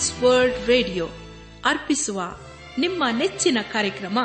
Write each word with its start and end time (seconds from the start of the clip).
Trans 0.00 0.22
World 0.22 0.66
radio 0.66 1.06
ಅರ್ಪಿಸುವ 1.64 2.20
ನಿಮ್ಮ 2.78 3.04
ನೆಚ್ಚಿನ 3.18 3.58
ಕಾರ್ಯಕ್ರಮ 3.72 4.18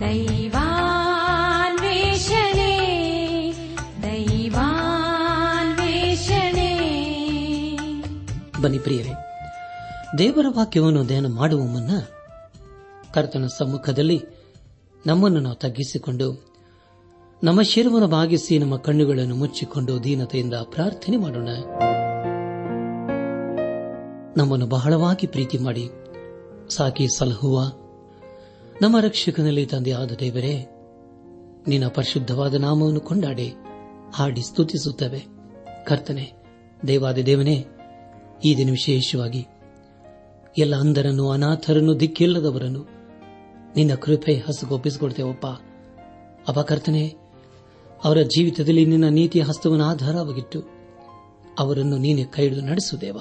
ದೈವಾನ್ವೇಷಣೆ 0.00 0.70
ದೈವಾನ್ವೇಷಣೆ. 4.02 4.70
ಬನ್ನಿ 8.62 8.78
ಪ್ರಿಯರೇ 8.78 9.12
ದೇವರ 10.18 10.46
ವಾಕ್ಯವನ್ನು 10.48 11.00
ಅಧ್ಯಯನ 11.00 11.26
ಮಾಡುವ 11.26 11.60
ಮುನ್ನ 11.60 12.00
ಕರ್ತನ 13.14 13.46
ಸಮ್ಮುಖದಲ್ಲಿ 13.58 14.33
ನಮ್ಮನ್ನು 15.06 15.40
ನಾವು 15.40 15.56
ತಗ್ಗಿಸಿಕೊಂಡು, 15.56 16.54
ನಮ್ಮ 17.42 17.62
ಶಿರವನ್ನು 17.62 18.08
ಬಾಗಿಸಿ 18.08 18.58
ನಮ್ಮ 18.58 18.76
ಕಣ್ಣುಗಳನ್ನು 18.76 19.36
ಮುಚ್ಚಿಕೊಂಡು 19.36 20.04
ದೀನತೆಯಿಂದ 20.04 20.54
ಪ್ರಾರ್ಥನೆ 20.54 21.16
ಮಾಡೋಣ. 21.16 21.48
ನಮ್ಮನ್ನು 24.36 24.66
ಬಹಳವಾಗಿ 24.66 25.26
ಪ್ರೀತಿ 25.26 25.58
ಮಾಡಿ. 25.58 25.90
ಸಾಕಿ 26.68 27.06
ಸಲಹುವ, 27.18 27.62
ನಮ್ಮ 28.82 29.00
ರಕ್ಷಕನಲ್ಲಿ 29.00 29.66
ತಂದೆಯಾದ 29.66 30.10
ದೇವರೇ, 30.20 30.66
ನಿನ್ನ 31.68 31.88
ಪರಿಶುದ್ಧವಾದ 31.88 32.54
ನಾಮವನ್ನು 32.54 33.00
ಕೊಂಡಾಡಿ, 33.00 33.54
ಹಾಡಿ 34.14 34.42
ಸ್ತುತಿಸುತ್ತವೆ. 34.42 35.26
ಕರ್ತನೆ, 35.86 36.32
ದೇವಾದಿ 36.86 37.26
ದೇವನೇ, 37.26 37.66
ಈ 38.44 38.56
ದಿನ 38.56 38.70
ವಿಶೇಷವಾಗಿ 38.70 39.46
ಎಲ್ಲ 40.58 40.76
ಅಂಧರನ್ನು, 40.76 41.30
ಅನಾಥರನ್ನು, 41.30 42.00
ದಿಕ್ಕಿಲ್ಲದವರನ್ನು 42.00 42.94
ನಿನ್ನ 43.76 43.94
ಕೃಪೆ 43.94 44.34
ಹಸುಗೊಪ್ಪಿಸಿಕೊಡ್ತೇವಪ್ಪ 44.36 45.46
ಅಪ್ಪ 46.48 46.60
ಕರ್ತನೆ, 46.60 47.14
ಅವರ 48.04 48.22
ಜೀವಿತದಲ್ಲಿ 48.22 48.84
ನಿನ್ನ 48.84 49.08
ನೀತಿಯ 49.08 49.42
ಹಸ್ತವನ್ನು 49.42 49.84
ಆಧಾರವಾಗಿಟ್ಟು 49.84 50.60
ಅವರನ್ನು 51.58 51.96
ನೀನೆ 51.96 52.24
ಕೈ 52.24 52.42
ಹಿಡಿದು 52.42 52.60
ನಡೆಸುದೇವ 52.60 53.18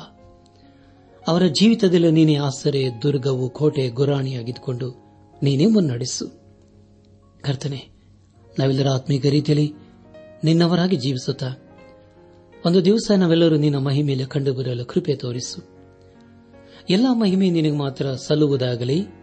ಅವರ 1.28 1.44
ಜೀವಿತದಲ್ಲಿ 1.48 2.12
ನೀನೇ 2.12 2.36
ಆಸರೆ, 2.36 3.02
ದುರ್ಗವು, 3.02 3.50
ಕೋಟೆ, 3.50 3.90
ಗುರಾಣಿಯಾಗಿದ್ದುಕೊಂಡು 3.90 4.88
ನೀನೇ 5.44 5.66
ಮುನ್ನಡೆಸು. 5.66 6.26
ಕರ್ತನೆ, 7.42 7.80
ನಾವೆಲ್ಲರ 8.60 8.88
ಆತ್ಮೀಕ 8.88 9.26
ರೀತಿಯಲ್ಲಿ 9.26 9.74
ನಿನ್ನವರಾಗಿ 10.44 10.96
ಜೀವಿಸುತ್ತಾ, 10.96 11.50
ಒಂದು 12.66 12.86
ದಿವಸ 12.86 13.12
ನಾವೆಲ್ಲರೂ 13.18 13.58
ನಿನ್ನ 13.58 13.78
ಮಹಿಮೆಯಲ್ಲಿ 13.78 14.26
ಕಂಡುಬರಲು 14.26 14.86
ಕೃಪೆ 14.86 15.16
ತೋರಿಸು. 15.16 15.60
ಎಲ್ಲಾ 16.90 17.14
ಮಹಿಮೆ 17.14 17.50
ನಿನಗೆ 17.50 17.78
ಮಾತ್ರ 17.78 18.14
ಸಲ್ಲುವುದಾಗಲಿ 18.16 19.23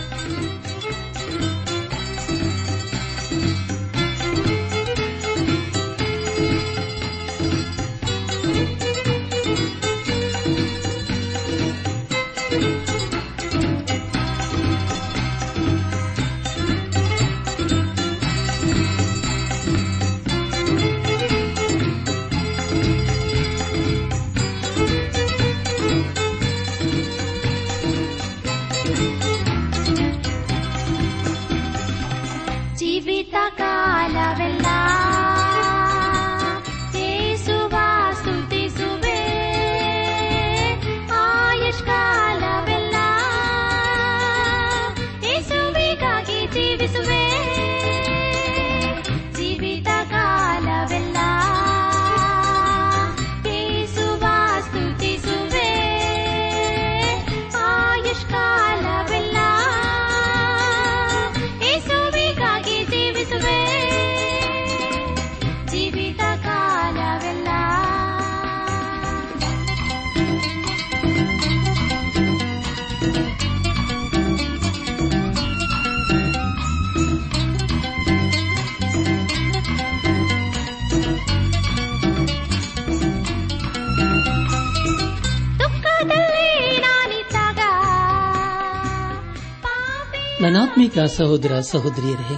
ನನಾತ್ಮಿಕ 90.51 90.99
ಸಹೋದರ 90.99 91.59
ಸಹೋದರಿಯರೇ, 91.59 92.35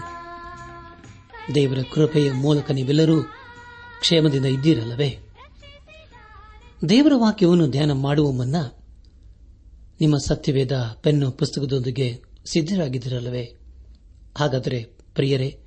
ದೇವರ 1.56 1.78
ಕೃಪೆಯ 1.94 2.31
ಮೂಲಕ 2.31 2.72
ನೀವೆಲ್ಲರೂ 2.72 3.24
ಕ್ಷೇಮದಿಂದ 4.00 4.46
ಇದ್ದೀರಲ್ಲವೇ? 4.46 5.19
ದೇವರ 6.90 7.12
ವಾಕ್ಯವನ್ನು 7.16 7.69
ಧ್ಯಾನ 7.69 7.91
ಮಾಡುವ 7.91 8.31
ಮುನ್ನ 8.31 8.56
ನಿಮ್ಮ 10.02 10.18
ಸತ್ಯವೇದ 10.18 10.72
ಪೆನ್ನು 11.02 11.31
ಪುಸ್ತಕದೊಂದಿಗೆ 11.31 12.23
ಸಿದ್ದರಾಗಿದ್ದಿರಲ್ಲವೇ 12.46 13.57
ಹಾಗಾದರೆ 14.38 14.84
ಪ್ರಿಯರೇ 15.16 15.59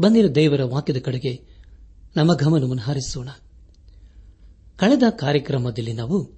ಬಂದಿರುವ 0.00 0.30
ದೇವರ 0.30 0.64
ವಾಕ್ಯದ 0.64 0.96
ಕಡೆಗೆ 0.96 1.42
ನಮ್ಮ 2.16 2.34
ಗಮನವನ್ನು 2.34 2.82
ಹರಿಸೋಣ. 2.82 3.28
ಕಳೆದ 4.76 5.02
ಕಾರ್ಯಕ್ರಮದಲ್ಲಿ 5.10 5.92
ನಾವು 5.92 6.30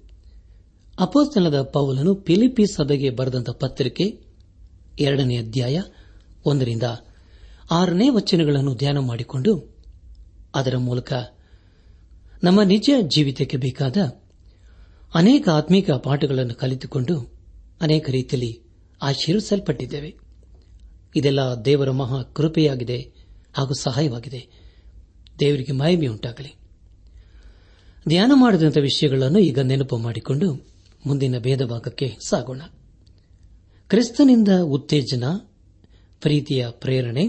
ಅಪೋಸ್ತನದ 0.99 1.61
ಪೌಲನು 1.61 2.15
ಫಿಲಿಪಿ 2.15 2.65
ಸಭೆಗೆ 2.65 3.09
ಬರೆದಂತ 3.09 3.49
ಪತ್ರಿಕೆ 3.49 4.30
ಎರಡನೇ 4.99 5.37
ಅಧ್ಯಾಯ 5.37 5.81
ಒಂದರಿಂದ 6.45 6.83
ಆರನೇ 7.71 8.09
ವಚನಗಳನ್ನು 8.09 8.75
ಧ್ಯಾನ 8.75 8.97
ಮಾಡಿಕೊಂಡು 8.97 9.77
ಅದರ 10.55 10.77
ಮೂಲಕ 10.77 11.13
ನಮ್ಮ 12.43 12.61
ನಿಜ 12.61 12.89
ಜೀವಿತಕ್ಕೆ 13.01 13.57
ಬೇಕಾದ 13.57 13.97
ಅನೇಕ 15.15 15.49
ಆತ್ಮೀಕ 15.49 15.91
ಪಾಠಗಳನ್ನು 15.91 16.55
ಕಲಿತುಕೊಂಡು 16.55 17.33
ಅನೇಕ 17.81 18.09
ರೀತಿಯಲ್ಲಿ 18.09 18.61
ಆಶೀರ್ವಿಸಲ್ಪಟ್ಟಿದ್ದೇವೆ. 19.01 20.15
ಇದೆಲ್ಲ 21.15 21.39
ದೇವರ 21.65 21.91
ಮಹಾ 21.91 22.21
ಕೃಪೆಯಾಗಿದೆ 22.21 23.11
ಹಾಗೂ 23.53 23.73
ಸಹಾಯವಾಗಿದೆ. 23.73 24.47
ದೇವರಿಗೆ 25.39 25.71
ಮಹಿಮೆಯುಂಟಾಗಲಿ 25.71 26.55
ಧ್ಯಾನ 28.07 28.31
ಮಾಡಿದಂಥ 28.35 28.77
ವಿಷಯಗಳನ್ನು 28.77 29.39
ಈಗ 29.39 29.59
ನೆನಪು 29.59 29.97
ಮಾಡಿಕೊಂಡು 29.97 30.53
ಮುಂದಿನ 31.05 31.39
ಭೇದ 31.39 31.61
ಭಾಗಕ್ಕೆ 31.61 32.17
ಸಾಗೋಣ. 32.27 32.61
ಕ್ರಿಸ್ತನಿಂದ 33.91 34.47
ಉತ್ತೇಜನ, 34.63 35.23
ಪ್ರೀತಿಯ 36.21 36.67
ಪ್ರೇರಣೆ, 36.69 37.27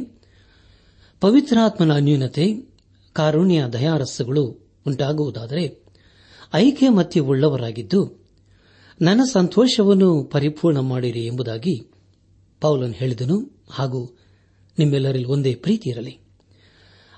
ಪವಿತ್ರಾತ್ಮನ 1.20 1.94
ಅನ್ಯೂನತೆ, 1.94 2.75
ಕಾರುಣ್ಯ 3.12 3.67
ದಯಾರಸಗಳು 3.73 4.44
ಉಂಟಾಗುವುದಾದರೆ 4.87 5.85
ಐಕ್ಯಮತ್ಯವುಳ್ಳವರಾಗಿದ್ದು 6.55 8.26
ನನ್ನ 9.00 9.20
ಸಂತೋಷವನ್ನು 9.32 10.25
ಪರಿಪೂರ್ಣ 10.25 10.79
ಮಾಡಿರಿ 10.79 11.26
ಎಂಬುದಾಗಿ 11.26 11.93
ಪೌಲನ್ 12.61 12.94
ಹೇಳಿದನು. 12.94 13.65
ಹಾಗೂ 13.70 14.19
ನಿಮ್ಮೆಲ್ಲರಲ್ಲಿ 14.79 15.25
ಒಂದೇ 15.25 15.55
ಪ್ರೀತಿ 15.55 15.91
ಇರಲಿ. 15.91 16.19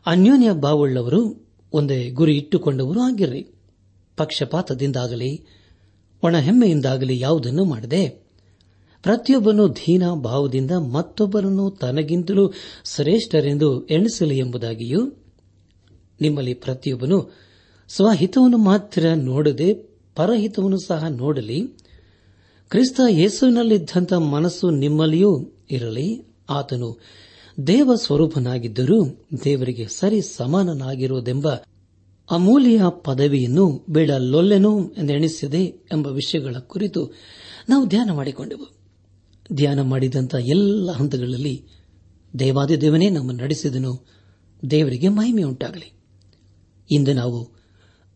ಅನ್ಯೋನ್ಯ 0.07 0.53
ಬಾವುಳ್ಳವರು 0.53 1.49
ಒಂದೇ 1.73 2.11
ಗುರಿ 2.11 2.37
ಇಟ್ಟುಕೊಂಡವರು 2.37 3.01
ಆಗಿರ್ರಿ. 3.01 3.47
ಪಕ್ಷಪಾತದಿಂದಾಗಲಿ, 4.17 5.47
ಒಣಹೆಮ್ಮೆಯಿಂದಾಗಲಿ 6.23 7.21
ಯಾವುದನ್ನು 7.21 7.65
ಮಾಡದೆ 7.65 8.24
ಪ್ರತಿಯೊಬ್ಬನು 9.05 9.69
ಧೀನ 9.69 10.11
ಭಾವದಿಂದ 10.11 10.71
ಮತ್ತೊಬ್ಬರನ್ನು 10.71 11.71
ತನಗಿಂತಲೂ 11.71 12.53
ಶ್ರೇಷ್ಠರೆಂದು 12.85 13.87
ಎಣಿಸಲಿ 13.87 14.39
ಎಂಬುದಾಗಿಯೂ 14.39 15.07
ನಿಮ್ಮಲ್ಲಿ 16.21 16.55
ಪ್ರತಿಯೊಬ್ಬನು 16.55 17.35
ಸ್ವಹಿತವನ್ನು 17.89 18.59
ಮಾತ್ರ 18.59 19.07
ನೋಡದೆ 19.15 19.75
ಪರಹಿತವನ್ನು 20.17 20.79
ಸಹ 20.79 21.05
ನೋಡಲಿ. 21.09 21.61
ಕ್ರಿಸ್ತ 22.69 23.01
ಯೇಸುವಿನಲ್ಲಿದ್ದಂಥ 23.09 24.13
ಮನಸ್ಸು 24.13 24.71
ನಿಮ್ಮಲ್ಲಿಯೂ 24.71 25.47
ಇರಲಿ. 25.71 26.27
ಆತನು 26.51 27.01
ದೇವ 27.67 27.95
ಸ್ವರೂಪನಾಗಿದ್ದರೂ 27.95 29.05
ದೇವರಿಗೆ 29.45 29.87
ಸರಿ 29.89 30.21
ಸಮಾನನಾಗಿರುವುದೆಂಬ 30.23 31.49
ಅಮೂಲ್ಯ 32.31 32.83
ಪದವಿಯನ್ನು 32.89 33.87
ಬಿಡಲೊಲ್ಲೆನೋ 33.89 34.81
ಎಂದೆಣಿಸಿದೆ 34.99 35.65
ಎಂಬ 35.65 36.07
ವಿಷಯಗಳ 36.07 36.55
ಕುರಿತು 36.59 37.15
ನಾವು 37.69 37.87
ಧ್ಯಾನ 37.87 38.11
ಮಾಡಿಕೊಂಡೆವು. 38.11 38.84
ಧ್ಯಾನ 39.53 39.81
ಮಾಡಿದಂಥ 39.81 40.35
ಎಲ್ಲ 40.35 40.93
ಹಂತಗಳಲ್ಲಿ 40.93 41.67
ದೇವಾದಿದೇವನೇ 42.39 43.11
ನಮ್ಮನ್ನು 43.11 43.43
ನಡೆಸಿದನು. 43.43 44.07
ದೇವರಿಗೆ 44.71 45.09
ಮಹಿಮೆ 45.09 45.43
ಉಂಟಾಗಲಿ. 45.43 45.93
ಇಂದು 46.91 47.13
ನಾವು 47.13 47.51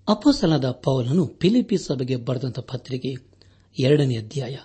ಅಪೋಸಲದ 0.09 0.71
ಪೌಲನು 0.71 1.27
ಫಿಲಿಪಿ 1.41 1.79
ಸಭೆಗೆ 1.79 2.17
ಬರೆದಂತಹ 2.17 2.63
ಪತ್ರಿಕೆ 2.63 3.15
ಎರಡನೇ 3.83 4.17
ಅಧ್ಯಾಯ 4.17 4.57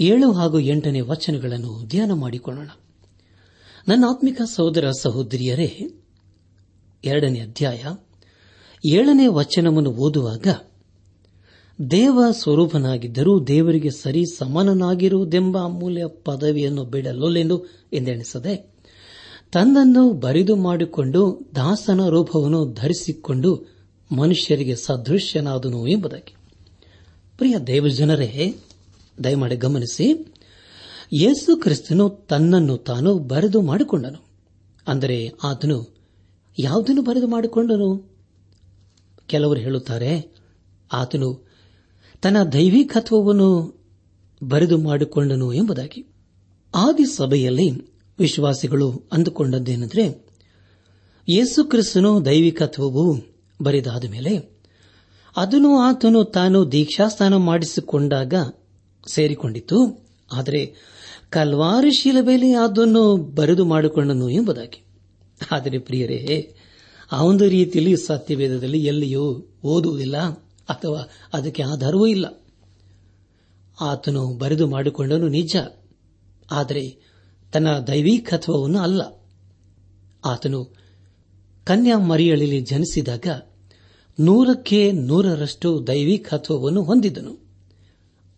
ಏಳು 0.00 0.32
ಹಾಗೂ 0.32 0.58
ಎಂಟನೇ 0.58 1.00
ವಚನಗಳನ್ನು 1.00 1.86
ಧ್ಯಾನ 1.86 2.12
ಮಾಡಿಕೊಳ್ಳೋಣ. 2.12 2.68
ನನ್ನ 3.88 4.04
ಆತ್ಮಿಕ 4.08 4.42
ಸಹೋದರ 4.42 4.90
ಸಹೋದರಿಯರೇ, 4.90 5.90
ಎರಡನೇ 7.04 7.40
ಅಧ್ಯಾಯ 7.40 7.84
ಏಳನೇ 8.86 9.26
ವಚನವನ್ನು 9.26 9.90
ಓದುವಾಗ 9.90 10.46
ದೇವ 11.90 12.24
ಸ್ವರೂಪನಾಗಿದ್ದರೂ 12.30 13.44
ದೇವರಿಗೆ 13.44 13.90
ಸರಿ 13.90 14.24
ಸಮಾನನಾಗಿರುವುದೆಂಬ 14.38 15.58
ಅಮೂಲ್ಯ 15.58 16.06
ಪದವಿಯನ್ನು 16.24 16.84
ಬಿಡಲೊಲೆಂದು 16.84 17.64
ಎಂದೆಣಿಸದೆ 17.92 18.74
ತನ್ನನ್ನು 19.52 20.12
ಬರಿದು 20.12 20.56
ಮಾಡಿಕೊಂಡು 20.56 21.40
ದಾಸನ 21.56 22.08
ರೂಪವನ್ನು 22.08 22.72
ಧರಿಸಿಕೊಂಡು 22.72 23.80
ಮನುಷ್ಯರಿಗೆ 24.12 24.76
ಸದೃಶ್ಯನಾದನು 24.76 25.86
ಎಂಬುದಾಗಿ 25.86 26.34
ಪ್ರಿಯ 27.36 27.58
ದೇವಜನರೇ, 27.58 28.54
ದಯಮಾಡಿ 29.24 29.56
ಗಮನಿಸಿ, 29.56 30.34
ಯೇಸು 31.12 31.56
ಕ್ರಿಸ್ತನು 31.56 32.08
ತನ್ನನ್ನು 32.08 32.76
ತಾನು 32.76 33.18
ಬರೆದು 33.18 33.60
ಮಾಡಿಕೊಂಡನು. 33.60 34.24
ಅಂದರೆ 34.88 35.32
ಆತನು 35.44 35.94
ಯಾವುದನ್ನು 36.58 37.02
ಬರೆದು 37.02 37.26
ಮಾಡಿಕೊಂಡನು? 37.26 38.18
ಕೆಲವರು 39.26 39.60
ಹೇಳುತ್ತಾರೆ, 39.60 40.32
ಆತನು 40.92 41.49
ತನ್ನ 42.22 42.42
ದೈವಿಕತ್ವವನ್ನು 42.42 43.80
ಬರೆದು 44.42 44.78
ಮಾಡಿಕೊಂಡನು 44.78 45.52
ಎಂಬುದಾಗಿ. 45.52 46.06
ಆದಿ 46.74 47.04
ಸಭೆಯಲ್ಲಿ 47.04 47.70
ವಿಶ್ವಾಸಿಗಳು 48.18 49.08
ಅಂದುಕೊಂಡದ್ದೇನೆಂದರೆ, 49.12 50.26
ಯೇಸು 51.28 51.64
ಕ್ರಿಸ್ತನು 51.64 52.24
ದೈವಿಕತ್ವವು 52.24 53.16
ಬರೆದಾದ 53.62 54.04
ಮೇಲೆ, 54.10 54.60
ಅದನ್ನು 55.36 55.78
ಆತನು 55.78 56.24
ತಾನು 56.24 56.72
ದೀಕ್ಷಾಸ್ನಾನ 56.72 57.36
ಮಾಡಿಸಿಕೊಂಡಾಗ 57.36 58.34
ಸೇರಿಕೊಂಡಿತು 59.12 60.06
ಆದರೆ 60.32 60.74
ಕಲ್ವಾರಿ 61.30 61.92
ಶಿಲಬೆಯಲ್ಲಿ 61.92 62.52
ಅದನ್ನು 62.52 63.16
ಬರೆದು 63.16 63.64
ಮಾಡಿಕೊಂಡನು 63.64 64.28
ಎಂಬುದಾಗಿ. 64.28 64.84
ಆದರೆ 65.52 65.78
ಪ್ರಿಯರೇ, 65.78 66.54
ಆ 67.12 67.22
ಒಂದು 67.22 67.48
ರೀತಿಯಲ್ಲಿ 67.48 67.96
ಸತ್ಯವೇದದಲ್ಲಿ 68.06 68.84
ಎಲ್ಲಿಯೂ 68.84 69.46
ಓದುವುದಿಲ್ಲ. 69.64 70.16
ಅಥವಾ 70.70 71.10
ಅದಕ್ಕೆ 71.32 71.62
ಆಧಾರವೂ 71.62 72.06
ಇಲ್ಲ. 72.06 72.44
ಆತನು 73.80 74.34
ಬರೆದು 74.34 74.68
ಮಾಡಿಕೊಂಡನು 74.68 75.28
ನಿಜ. 75.28 75.56
ಆದರೆ 76.50 76.98
ತನ್ನ 77.52 77.78
ದೈವೀಕತ್ವವನ್ನು 77.78 78.78
ಅಲ್ಲ. 78.78 79.02
ಆತನು 80.24 80.64
ಕನ್ಯಾ 81.64 81.98
ಮರಿಯಳಿಲಿ 81.98 82.60
ಜನಿಸಿದಾಗ 82.60 83.26
ನೂರಕ್ಕೆ 84.20 84.92
ನೂರರಷ್ಟು 84.92 85.86
ದೈವಿಕತ್ವವನ್ನು 85.86 86.82
ಹೊಂದಿದನು. 86.82 87.38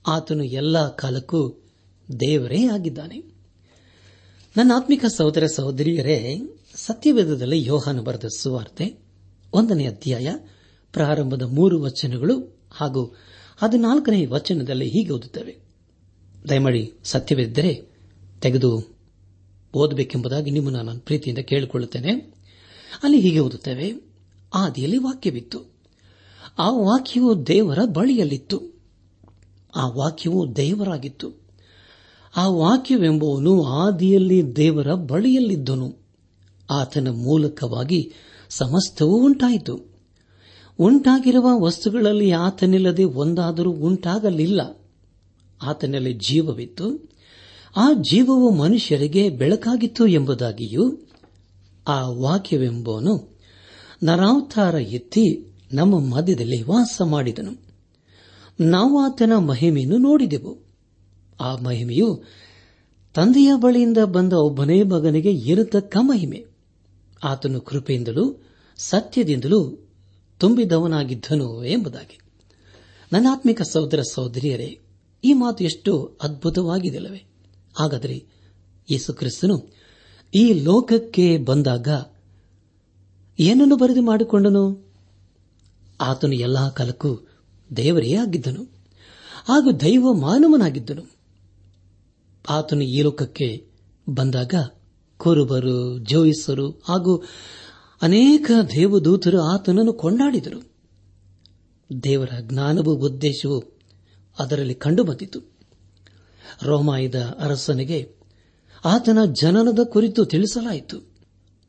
ಆತನು 0.06 0.44
ಎಲ್ಲಾ 0.44 0.88
ಕಾಲಕ್ಕೂ 0.88 1.62
ದೇವರೇ 2.20 2.66
ಆಗಿದ್ದಾನೆ. 2.66 3.18
ನನ್ನ 4.56 4.72
ಆತ್ಮಿಕ 4.76 5.04
ಸಹೋದರ 5.04 5.46
ಸಹೋದರಿಯರೇ, 5.46 6.40
ಸತ್ಯವೇದದಲ್ಲಿ 6.74 7.64
ಯೋಹಾನು 7.64 8.02
ಬರೆದ 8.02 8.24
ಸುವಾರ್ತೆ 8.36 8.98
ಒಂದನೇ 9.52 9.86
ಅಧ್ಯಾಯ 9.86 10.28
ಪ್ರಾರಂಭದ 10.92 11.42
ಮೂರು 11.42 11.82
ವಚನಗಳು 11.82 12.60
ಹಾಗೂ 12.70 13.04
ಹದಿನಾಲ್ಕನೇ 13.56 14.26
ವಚನದಲ್ಲಿ 14.26 14.88
ಹೀಗೆ 14.88 15.10
ಓದುತ್ತವೆ. 15.10 15.56
ದಯಮಾಡಿ 16.48 16.92
ಸತ್ಯವಿದ್ದರೆ 17.04 17.88
ತೆಗೆದು 18.40 18.96
ಓದಬೇಕೆಂಬುದಾಗಿ 19.74 20.50
ನಿಮ್ಮನ್ನು 20.50 20.82
ನಾನು 20.82 21.00
ಪ್ರೀತಿಯಿಂದ 21.00 21.38
ಕೇಳಿಕೊಳ್ಳುತ್ತೇನೆ. 21.38 22.12
ಅಲ್ಲಿ 23.02 23.20
ಹೀಗೆ 23.20 23.38
ಓದುತ್ತೇವೆ. 23.38 24.12
ಆದಿಯಲ್ಲಿ 24.54 24.98
ವಾಕ್ಯವಿತ್ತು. 24.98 25.62
ಆ 26.58 26.70
ವಾಕ್ಯವು 26.70 27.46
ದೇವರ 27.46 27.78
ಬಳಿಯಲ್ಲಿತ್ತು. 27.84 28.62
ಆ 29.76 29.88
ವಾಕ್ಯವು 29.88 30.56
ದೇವರಾಗಿತ್ತು. 30.56 31.32
ಆ 32.36 32.48
ವಾಕ್ಯವೆಂಬುವನು 32.48 33.64
ಆದಿಯಲ್ಲಿ 33.64 34.56
ದೇವರ 34.56 34.94
ಬಳಿಯಲ್ಲಿದ್ದನು. 34.94 35.96
ಆತನ 36.70 37.08
ಮೂಲಕವಾಗಿ 37.08 38.12
ಸಮಸ್ತವೂ 38.50 39.24
ಉಂಟಾಯಿತು. 39.24 39.91
ಉಂಟಾಗಿರುವ 40.78 41.60
ವಸ್ತುಗಳಲ್ಲಿ 41.60 42.30
ಆತನಿಲ್ಲದೆ 42.30 43.04
ಒಂದಾದರೂ 43.04 43.70
ಉಂಟಾಗಲಿಲ್ಲ. 43.70 44.60
ಆತನಲ್ಲಿ 45.62 46.12
ಜೀವವಿತ್ತು. 46.14 47.12
ಆ 47.76 47.92
ಜೀವವು 47.92 48.50
ಮನುಷ್ಯರಿಗೆ 48.50 49.28
ಬೆಳಕಾಗಿತ್ತು 49.28 50.06
ಎಂಬುದಾಗಿಯೂ 50.06 51.08
ಆ 51.88 52.08
ವಾಕ್ಯವೆಂಬನು 52.08 53.38
ನರಾವತಾರ 54.02 54.74
ಎತ್ತಿ 54.74 55.52
ನಮ್ಮ 55.72 56.14
ಮಧ್ಯದಲ್ಲಿ 56.14 56.62
ವಾಸ 56.62 57.02
ಮಾಡಿದನು. 57.04 57.62
ನಾವು 58.60 58.98
ಆತನ 58.98 59.36
ಮಹಿಮೆಯನ್ನು 59.36 59.98
ನೋಡಿದೆವು. 59.98 60.58
ಆ 61.40 61.56
ಮಹಿಮೆಯು 61.56 62.22
ತಂದೆಯ 63.14 63.52
ಬಳಿಯಿಂದ 63.56 63.98
ಬಂದ 63.98 64.32
ಒಬ್ಬನೇ 64.32 64.82
ಮಗನಿಗೆ 64.82 65.30
ಇರತಕ್ಕ 65.30 65.96
ಮಹಿಮೆ. 66.00 66.44
ಆತನು 67.24 67.60
ಕೃಪೆಯಿಂದಲೂ 67.60 68.42
ಸತ್ಯದಿಂದಲೂ 68.76 69.81
ತುಂಬಿದವನಾಗಿದ್ದನು 70.42 71.64
ಎಂಬುದಾಗಿ. 71.64 72.18
ನನ್ನಾತ್ಮಿಕ 73.12 73.62
ಸಹೋದರ 73.62 74.00
ಸಹೋದರಿಯರೇ, 74.02 74.78
ಈ 75.24 75.32
ಮಾತು 75.32 75.64
ಎಷ್ಟು 75.64 76.18
ಅದ್ಭುತವಾಗಿದೆಯಲ್ಲವೇ? 76.22 77.24
ಹಾಗಾದರೆ 77.74 78.24
ಯೇಸು 78.90 79.12
ಕ್ರಿಸ್ತನು 79.12 79.72
ಈ 80.34 80.52
ಲೋಕಕ್ಕೆ 80.52 81.38
ಬಂದಾಗ 81.38 81.88
ಏನನ್ನು 83.40 83.76
ಬರೆದು 83.76 84.02
ಮಾಡಿಕೊಂಡನು? 84.02 84.64
ಆತನು 86.00 86.32
ಎಲ್ಲಾ 86.32 86.68
ಕಾಲಕ್ಕೂ 86.68 87.28
ದೇವರೇ 87.76 88.14
ಆಗಿದ್ದನು, 88.14 88.62
ಹಾಗೂ 89.48 89.80
ದೈವ 89.80 90.12
ಮಾನವನಾಗಿದ್ದನು. 90.12 91.04
ಆತನು 92.48 92.82
ಈ 92.82 93.02
ಲೋಕಕ್ಕೆ 93.02 93.66
ಬಂದಾಗ 94.08 94.54
ಕುರುಬರು, 95.16 95.98
ಜೋಯಿಸರು 95.98 96.70
ಹಾಗೂ 96.70 97.24
ಅನೇಕ 98.02 98.50
ದೇವದೂತರು 98.74 99.40
ಆತನನ್ನು 99.40 99.92
ಕೊಂಡಾಡಿದರು. 99.92 100.72
ದೇವರ 102.04 102.28
ಜ್ಞಾನವೂ 102.40 102.94
ಉದ್ದೇಶವು 102.94 103.64
ಅದರಲ್ಲಿ 104.38 104.74
ಕಂಡುಬಂದಿತು. 104.74 105.40
ರೋಮಾಯದ 106.62 107.20
ಅರಸನಿಗೆ 107.20 108.14
ಆತನ 108.84 109.18
ಜನನದ 109.32 109.78
ಕುರಿತು 109.84 110.24
ತಿಳಿಸಲಾಯಿತು. 110.24 111.08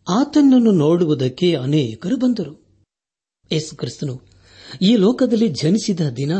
ಆತನನ್ನು 0.10 0.72
ನೋಡುವುದಕ್ಕೆ 0.72 1.56
ಅನೇಕರು 1.56 2.18
ಬಂದರು. 2.18 2.66
ಯೇಸು 3.52 3.76
ಕ್ರಿಸ್ತನು 3.76 4.22
ಈ 4.82 4.96
ಲೋಕದಲ್ಲಿ 4.96 5.48
ಜನಿಸಿದ 5.48 6.00
ದಿನ 6.00 6.32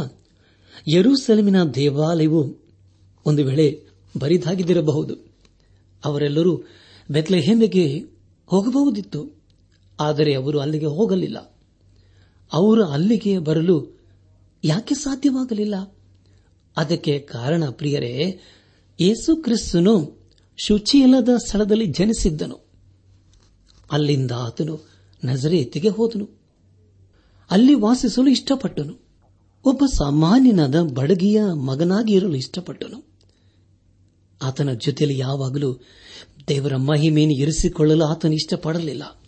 ಯರೂಸೆಲಮಿನ 0.88 1.64
ದೇವಾಲಯವು 1.64 2.56
ಒಂದು 3.26 3.46
ವೇಳೆ 3.46 3.86
ಬರಿದಾಗಿದ್ದಿರಬಹುದು. 4.18 5.16
ಅವರೆಲ್ಲರೂ 6.06 6.64
ಬೆತ್ಲೆಹೆಮ್ಮೆಗೆ 7.10 8.00
ಹೋಗಬಹುದಿತ್ತು. 8.46 9.43
ಆದರೆ 10.00 10.34
ಅವರು 10.34 10.60
ಅಲ್ಲಿಗೆ 10.60 10.86
ಹೋಗಲಿಲ್ಲ. 10.86 11.58
ಅವರು 12.54 12.86
ಅಲ್ಲಿಗೆ 12.86 13.40
ಬರಲು 13.40 14.00
ಯಾಕೆ 14.64 14.96
ಸಾಧ್ಯವಾಗಲಿಲ್ಲ? 14.96 15.98
ಅದಕ್ಕೆ 16.78 17.20
ಕಾರಣ 17.20 17.64
ಪ್ರಿಯರೇ, 17.72 18.40
ಯೇಸು 19.02 19.36
ಕ್ರಿಸ್ತನು 19.36 20.24
ಶುಚಿಯಿಲ್ಲದ 20.58 21.30
ಸ್ಥಳದಲ್ಲಿ 21.38 21.86
ಜನಿಸಿದ್ದನು. 21.86 22.60
ಅಲ್ಲಿಂದ 23.92 24.32
ಆತನು 24.32 24.80
ನಜರೇತಿಗೆ 25.26 25.90
ಹೋದನು. 25.90 26.30
ಅಲ್ಲಿ 27.52 27.74
ವಾಸಿಸಲು 27.74 28.28
ಇಷ್ಟಪಟ್ಟನು. 28.28 29.04
ಒಬ್ಬ 29.66 29.86
ಸಾಮಾನ್ಯನಾದ 29.86 30.82
ಬಡಗಿಯ 30.82 31.44
ಮಗನಾಗಿ 31.54 32.14
ಇರಲು 32.14 32.36
ಇಷ್ಟಪಟ್ಟನು. 32.36 33.14
ಆತನ 34.42 34.72
ಜೊತೆಯಲ್ಲಿ 34.72 35.20
ಯಾವಾಗಲೂ 35.20 35.80
ದೇವರ 36.48 36.76
ಮಹಿಮೆಯನ್ನು 36.76 37.36
ಇರಿಸಿಕೊಳ್ಳಲು 37.36 38.06
ಆತನು 38.06 38.34
ಇಷ್ಟಪಡಲಿಲ್ಲ. 38.34 39.23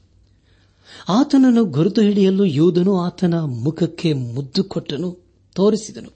ಆತನನ್ನು 1.10 1.66
ಗುರುತು 1.66 2.02
ಹಿಡಿಯಲು 2.02 2.46
ಯೋಧನು 2.46 3.02
ಆತನ 3.02 3.34
ಮುಖಕ್ಕೆ 3.40 4.14
ಮುದ್ದು 4.14 4.64
ಕೊಟ್ಟನು, 4.64 5.20
ತೋರಿಸಿದನು. 5.56 6.10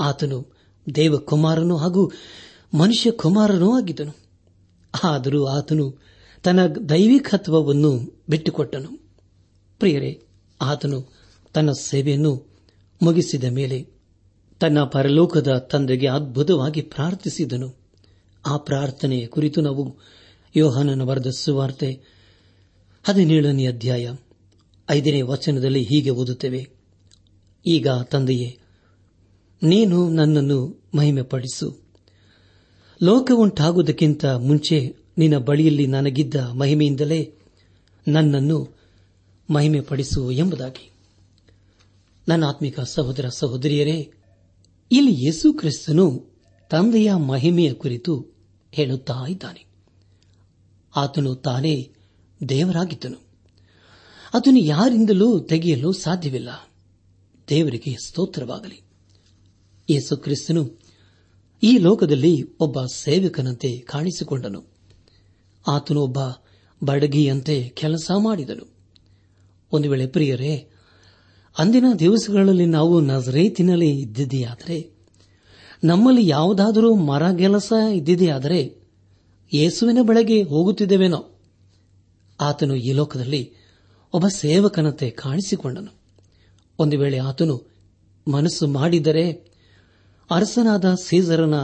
ಆತನು 0.00 0.46
ದೇವಕುಮಾರನು 0.94 1.76
ಹಾಗೂ 1.76 2.12
ಮನುಷ್ಯ 2.74 3.10
ಕುಮಾರನೂ 3.10 3.76
ಆಗಿದ್ದನು. 3.76 4.16
ಆದರೂ 5.04 5.46
ಆತನು 5.46 6.02
ತನ್ನ 6.42 6.66
ದೈವಿಕತ್ವವನ್ನು 6.66 8.22
ಬಿಟ್ಟುಕೊಟ್ಟನು. 8.28 8.88
ಪ್ರಿಯರೇ, 9.78 10.22
ಆತನು 10.62 11.12
ತನ್ನ 11.54 11.70
ಸೇವೆಯನ್ನು 11.72 12.48
ಮುಗಿಸಿದ 13.02 13.44
ಮೇಲೆ 13.44 13.86
ತನ್ನ 14.60 14.84
ಪರಲೋಕದ 14.84 15.68
ತಂದೆಗೆ 15.72 16.08
ಅದ್ಭುತವಾಗಿ 16.08 16.80
ಪ್ರಾರ್ಥಿಸಿದನು. 16.80 17.74
ಆ 18.46 18.56
ಪ್ರಾರ್ಥನೆಯ 18.56 19.26
ಕುರಿತು 19.26 19.60
ನಾವು 19.60 19.98
ಯೋಹಾನನ 20.56 21.02
ಬರೆದ 21.02 21.26
ಸುವಾರ್ತೆ 21.26 22.17
ಹದಿನೇಳನೇ 23.02 23.66
ಅಧ್ಯಾಯ, 23.66 24.14
ಐದನೇ 24.90 25.22
ವಚನದಲ್ಲಿ 25.22 25.82
ಹೀಗೆ 25.82 26.10
ಓದುತ್ತೇವೆ. 26.10 26.70
ಈಗ 27.66 27.88
ತಂದೆಯೇ, 27.88 28.58
ನೀನು 29.62 30.08
ನನ್ನನ್ನು 30.08 30.82
ಮಹಿಮೆಪಡಿಸು. 30.94 31.78
ಲೋಕ 33.02 33.30
ಉಂಟಾಗುವುದಕ್ಕಿಂತ 33.34 34.24
ಮುಂಚೆ 34.24 34.96
ನಿನ್ನ 35.18 35.38
ಬಳಿಯಲ್ಲಿ 35.38 35.86
ನನಗಿದ್ದ 35.86 36.34
ಮಹಿಮೆಯಿಂದಲೇ 36.34 37.34
ನನ್ನನ್ನು 38.08 38.78
ಮಹಿಮೆಪಡಿಸು 39.50 40.30
ಎಂಬುದಾಗಿ. 40.30 40.90
ನನ್ನ 42.28 42.44
ಆತ್ಮಿಕ 42.44 42.80
ಸಹೋದರ 42.80 43.28
ಸಹೋದರಿಯರೇ, 43.28 44.12
ಇಲ್ಲಿ 44.92 45.24
ಯೇಸು 45.24 45.52
ಕ್ರಿಸ್ತನು 45.52 46.26
ತಂದೆಯ 46.70 47.14
ಮಹಿಮೆಯ 47.14 47.72
ಕುರಿತು 47.72 48.26
ಹೇಳುತ್ತಾ 48.72 49.26
ಇದ್ದಾನೆ. 49.28 49.64
ಆತನು 50.96 51.34
ತಾನೇ 51.34 51.92
ದೇವರಾಗಿದ್ದನು. 52.48 53.16
ಅದನ್ನು 54.34 54.60
ಯಾರಿಂದಲೂ 54.60 55.40
ತೆಗೆಯಲು 55.40 55.92
ಸಾಧ್ಯವಿಲ್ಲ. 55.92 56.48
ದೇವರಿಗೆ 57.48 57.96
ಸ್ತೋತ್ರವಾಗಲಿ. 58.06 58.82
ಯೇಸು 59.90 60.16
ಕ್ರಿಸ್ತನು 60.16 60.78
ಈ 61.62 61.78
ಲೋಕದಲ್ಲಿ 61.78 62.56
ಒಬ್ಬ 62.60 62.84
ಸೇವಕನಂತೆ 62.84 63.78
ಕಾಣಿಸಿಕೊಂಡನು. 63.78 64.64
ಆತನು 65.68 66.00
ಒಬ್ಬ 66.00 66.18
ಬಡಗಿಯಂತೆ 66.84 67.68
ಕೆಲಸ 67.68 68.10
ಮಾಡಿದನು. 68.18 68.74
ಒಂದು 69.72 69.90
ವೇಳೆ 69.90 70.06
ಪ್ರಿಯರೇ, 70.06 70.70
ಅಂದಿನ 71.58 71.84
ದಿವಸಗಳಲ್ಲಿ 71.98 72.66
ನಾವು 72.66 73.00
ನಜರೇತಿನಲ್ಲಿ 73.00 73.90
ಇದ್ದಿದೆಯಾದರೆ, 73.90 74.90
ನಮ್ಮಲ್ಲಿ 75.84 76.28
ಯಾವುದಾದರೂ 76.28 76.94
ಮರ 76.94 77.32
ಕೆಲಸ 77.32 77.72
ಇದ್ದಿದೆಯಾದರೆ, 77.92 78.82
ಯೇಸುವಿನ 79.54 79.98
ಬಳಿಗೆ 80.02 80.42
ಹೋಗುತ್ತಿದ್ದೇವೇನೋ? 80.42 81.37
ಆತನು 82.40 82.74
ಈ 82.74 82.92
ಲೋಕದಲ್ಲಿ 82.92 83.52
ಒಬ್ಬ 84.12 84.26
ಸೇವಕನಂತೆ 84.28 85.10
ಕಾಣಿಸಿಕೊಂಡನು. 85.10 85.92
ಒಂದು 86.78 86.98
ವೇಳೆ 86.98 87.18
ಆತನು 87.18 87.70
ಮನಸ್ಸು 88.28 88.66
ಮಾಡಿದರೆ 88.66 89.32
ಅರಸನಾದ 90.30 90.94
ಸೀಸರನ 90.94 91.54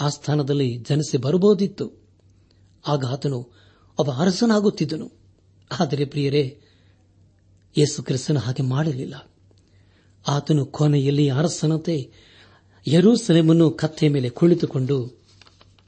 ಆಸ್ಥಾನದಲ್ಲಿ 0.00 0.76
ಜನಿಸಿ 0.76 1.16
ಬರಬಹುದಿತ್ತು. 1.16 2.02
ಆಗ 2.86 3.04
ಆತನು 3.04 3.56
ಒಬ್ಬ 3.98 4.10
ಅರಸನಾಗುತ್ತಿದ್ದನು. 4.10 5.12
ಆದರೆ 5.80 6.04
ಪ್ರಿಯರೇ, 6.04 6.60
ಯೇಸು 7.78 8.02
ಕ್ರಿಸ್ತನ 8.02 8.38
ಹಾಗೆ 8.38 8.62
ಮಾಡಲಿಲ್ಲ. 8.62 9.30
ಆತನು 10.28 10.66
ಕೊನೆಯಲ್ಲಿ 10.66 11.30
ಅರಸನತೆ 11.30 12.10
ಯರೂಸಲೇಮನ್ನು 12.86 13.70
ಕತ್ತೆ 13.70 14.08
ಮೇಲೆ 14.08 14.28
ಕುಳಿತುಕೊಂಡು 14.28 15.08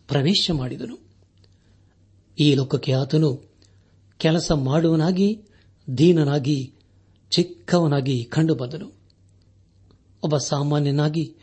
ಪ್ರವೇಶ 0.08 0.50
ಮಾಡಿದನು. 0.52 0.98
ಈ 2.38 2.54
ಲೋಕಕ್ಕೆ 2.54 2.92
ಆತನು 2.92 3.49
ಕೆಲಸ 4.20 4.52
ಮಾಡುವನಾಗಿ, 4.52 5.42
ದೀನನಾಗಿ, 5.98 6.72
ಚಿಕ್ಕವನಾಗಿ 7.30 8.24
ಕಂಡುಬಂದನು. 8.24 8.92
ಒಬ್ಬ 10.22 10.36
ಸಾಮಾನ್ಯನಾಗಿ 10.36 11.34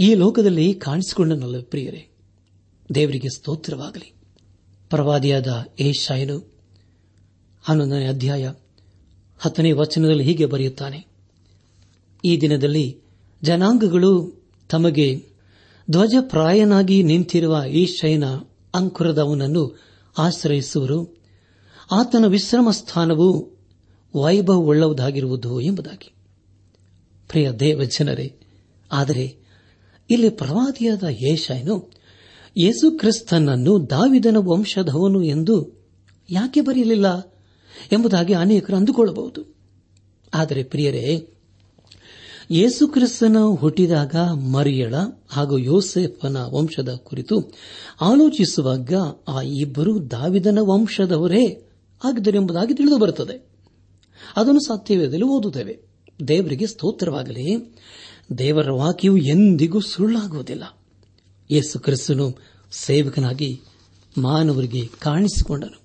ಈ 0.00 0.14
ಲೋಕದಲ್ಲಿ 0.14 0.74
ಕಾಣಿಸಿಕೊಂಡನಲ್ಲ 0.74 1.60
ಪ್ರಿಯರೇ. 1.62 2.08
ದೇವರಿಗೆ 2.94 3.28
ಸ್ತೋತ್ರವಾಗಲಿ. 3.36 4.12
ಪ್ರವಾದಿಯಾದ 4.90 5.66
ಏಷಾಯನು 5.80 6.52
ಹನ್ನೊಂದನೇ 7.62 8.06
ಅಧ್ಯಾಯ 8.06 8.52
ಹತ್ತನೇ 9.38 9.72
ವಚನದಲ್ಲಿ 9.72 10.24
ಹೀಗೆ 10.24 10.46
ಬರೆಯುತ್ತಾನೆ. 10.46 11.06
ಈ 12.24 12.40
ದಿನದಲ್ಲಿ 12.40 13.00
ಜನಾಂಗಗಳು 13.42 14.42
ತಮಗೆ 14.70 15.26
ಧ್ವಜಪ್ರಾಯನಾಗಿ 15.90 17.02
ನಿಂತಿರುವ 17.02 17.62
ಈ 17.70 17.86
ಶೈನ 17.86 18.24
ಅಂಕುರದವನನ್ನು 18.74 19.78
ಆಶ್ರಯಿಸುವರು. 20.18 21.23
ಆತನ 21.90 22.24
ವಿಶ್ರಮ 22.26 22.70
ಸ್ಥಾನವು 22.70 23.50
ವೈಭವವುಳ್ಳವುದಾಗಿರುವುದು 24.14 25.60
ಎಂಬುದಾಗಿ. 25.60 26.12
ಪ್ರಿಯ 27.28 27.50
ದೇವ 27.50 27.84
ಜನರೇ 27.84 28.36
ಆದರೆ 28.92 29.36
ಇಲ್ಲಿ 30.10 30.30
ಪ್ರವಾದಿಯಾದ 30.30 31.02
ಯೇಷಾಯನು 31.10 31.90
ಯೇಸು 32.56 32.90
ಕ್ರಿಸ್ತನನ್ನು 32.90 33.90
ದಾವಿದನ 33.90 34.36
ವಂಶದವನು 34.36 35.22
ಎಂದು 35.22 35.84
ಯಾಕೆ 36.30 36.60
ಬರೆಯಲಿಲ್ಲ 36.60 37.34
ಎಂಬುದಾಗಿ 37.92 38.32
ಅನೇಕರು 38.32 38.76
ಅಂದುಕೊಳ್ಳಬಹುದು. 38.76 39.54
ಆದರೆ 40.34 40.62
ಪ್ರಿಯರೇ, 40.62 41.28
ಯೇಸು 42.50 42.88
ಕ್ರಿಸ್ತನ 42.88 43.36
ಹುಟ್ಟಿದಾಗ 43.60 44.14
ಮರಿಯಳ 44.32 44.94
ಹಾಗೂ 45.28 45.58
ಯೋಸೆಫನ 45.58 46.36
ವಂಶದ 46.36 46.94
ಕುರಿತು 46.94 47.52
ಆಲೋಚಿಸುವಾಗ 48.00 48.92
ಆ 49.28 49.40
ಇಬ್ಬರು 49.40 50.10
ದಾವಿದನ 50.10 50.58
ವಂಶದವರೇ 50.60 51.63
ಆಗಿದ್ದರೆಂಬುದಾಗಿ 52.04 52.74
ತಿಳಿದು 52.74 52.98
ಬರುತ್ತದೆ. 52.98 53.46
ಅದನ್ನು 54.36 54.60
ಸತ್ಯವೇದದಲ್ಲಿ 54.60 55.24
ಓದುತ್ತೇವೆ. 55.24 55.82
ದೇವರಿಗೆ 56.28 56.66
ಸ್ತೋತ್ರವಾಗಲಿ. 56.66 57.76
ದೇವರ 58.38 58.70
ವಾಕ್ಯವು 58.70 59.16
ಎಂದಿಗೂ 59.16 59.80
ಸುಳ್ಳಾಗುವುದಿಲ್ಲ. 59.80 60.78
ಯೇಸು 61.50 61.78
ಕ್ರಿಸ್ತನು 61.78 62.38
ಸೇವಕನಾಗಿ 62.72 63.60
ಮಾನವರಿಗೆ 64.18 64.86
ಕಾಣಿಸಿಕೊಂಡನು. 64.86 65.82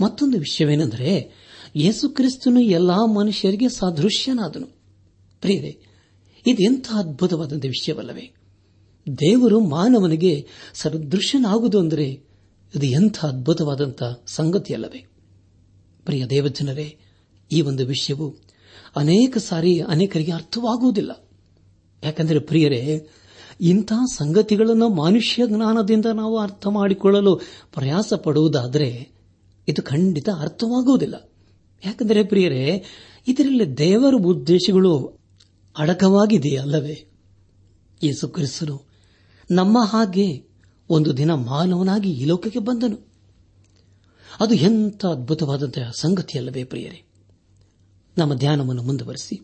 ಮತ್ತೊಂದು 0.00 0.38
ವಿಷಯವೇನೆಂದರೆ, 0.38 1.32
ಯೇಸು 1.76 2.08
ಕ್ರಿಸ್ತನು 2.08 2.60
ಎಲ್ಲಾ 2.60 3.06
ಮನುಷ್ಯರಿಗೆ 3.06 3.68
ಸಾದೃಶ್ಯನಾದನು. 3.68 4.66
ಪ್ರಿಯರೇ, 5.40 5.78
ಇದೆಂಥ 6.46 6.86
ಅದ್ಭುತವಾದಂಥ 6.94 7.64
ವಿಷಯವಲ್ಲವೇ? 7.64 8.34
ದೇವರು 9.08 9.60
ಮಾನವನಿಗೆ 9.60 10.46
ಸದೃಶ್ಯನಾಗುವುದು 10.74 11.78
ಅಂದರೆ, 11.78 12.10
ಇದು 12.74 12.86
ಎಂಥ 12.86 13.24
ಅದ್ಭುತವಾದಂಥ 13.24 14.02
ಸಂಗತಿಯಲ್ಲವೇ? 14.26 15.09
ಪ್ರಿಯ 16.04 16.26
ದೇವಜನರೇ, 16.26 16.98
ಈ 17.52 17.60
ಒಂದು 17.60 17.86
ವಿಷಯವು 17.86 18.34
ಅನೇಕ 18.96 19.38
ಸಾರಿ 19.38 19.80
ಅನೇಕರಿಗೆ 19.80 20.32
ಅರ್ಥವಾಗುವುದಿಲ್ಲ. 20.32 21.28
ಯಾಕೆಂದರೆ 22.04 22.38
ಪ್ರಿಯರೇ 22.38 23.08
ಇಂತಹ 23.60 24.04
ಸಂಗತಿಗಳನ್ನು 24.16 24.88
ಮನುಷ್ಯ 24.88 25.46
ಜ್ಞಾನದಿಂದ 25.46 26.06
ನಾವು 26.06 26.38
ಅರ್ಥ 26.38 26.66
ಮಾಡಿಕೊಳ್ಳಲು 26.66 27.36
ಪ್ರಯಾಸ 27.74 28.12
ಪಡುವುದಾದರೆ 28.14 29.12
ಇದು 29.68 29.82
ಖಂಡಿತ 29.82 30.28
ಅರ್ಥವಾಗುವುದಿಲ್ಲ. 30.40 31.30
ಯಾಕೆಂದರೆ 31.86 32.24
ಪ್ರಿಯರೇ, 32.24 32.84
ಇದರಲ್ಲಿ 33.28 33.78
ದೇವರ 33.78 34.14
ಉದ್ದೇಶಗಳು 34.26 35.18
ಅಡಕವಾಗಿದೆಯಲ್ಲವೇ? 35.78 37.04
ಯೇಸು 38.02 38.28
ಕ್ರಿಸ್ತನು 38.28 38.82
ನಮ್ಮ 39.50 39.78
ಹಾಗೆ 39.84 40.44
ಒಂದು 40.88 41.16
ದಿನ 41.16 41.34
ಮಾನವನಾಗಿ 41.34 42.10
ಈ 42.10 42.24
ಲೋಕಕ್ಕೆ 42.24 42.58
ಬಂದನು. 42.58 43.09
ಅದು 44.40 44.54
ಎಂಥ 44.54 45.06
ಅದ್ಭುತವಾದಂತಹ 45.06 45.90
ಸಂಗತಿಯಲ್ಲವೇ 46.00 46.64
ಪ್ರಿಯರೇ? 46.64 47.02
ನಮ್ಮ 48.18 48.34
ಧ್ಯಾನವನ್ನು 48.34 48.82
ಮುಂದುವರೆಸಿ. 48.82 49.40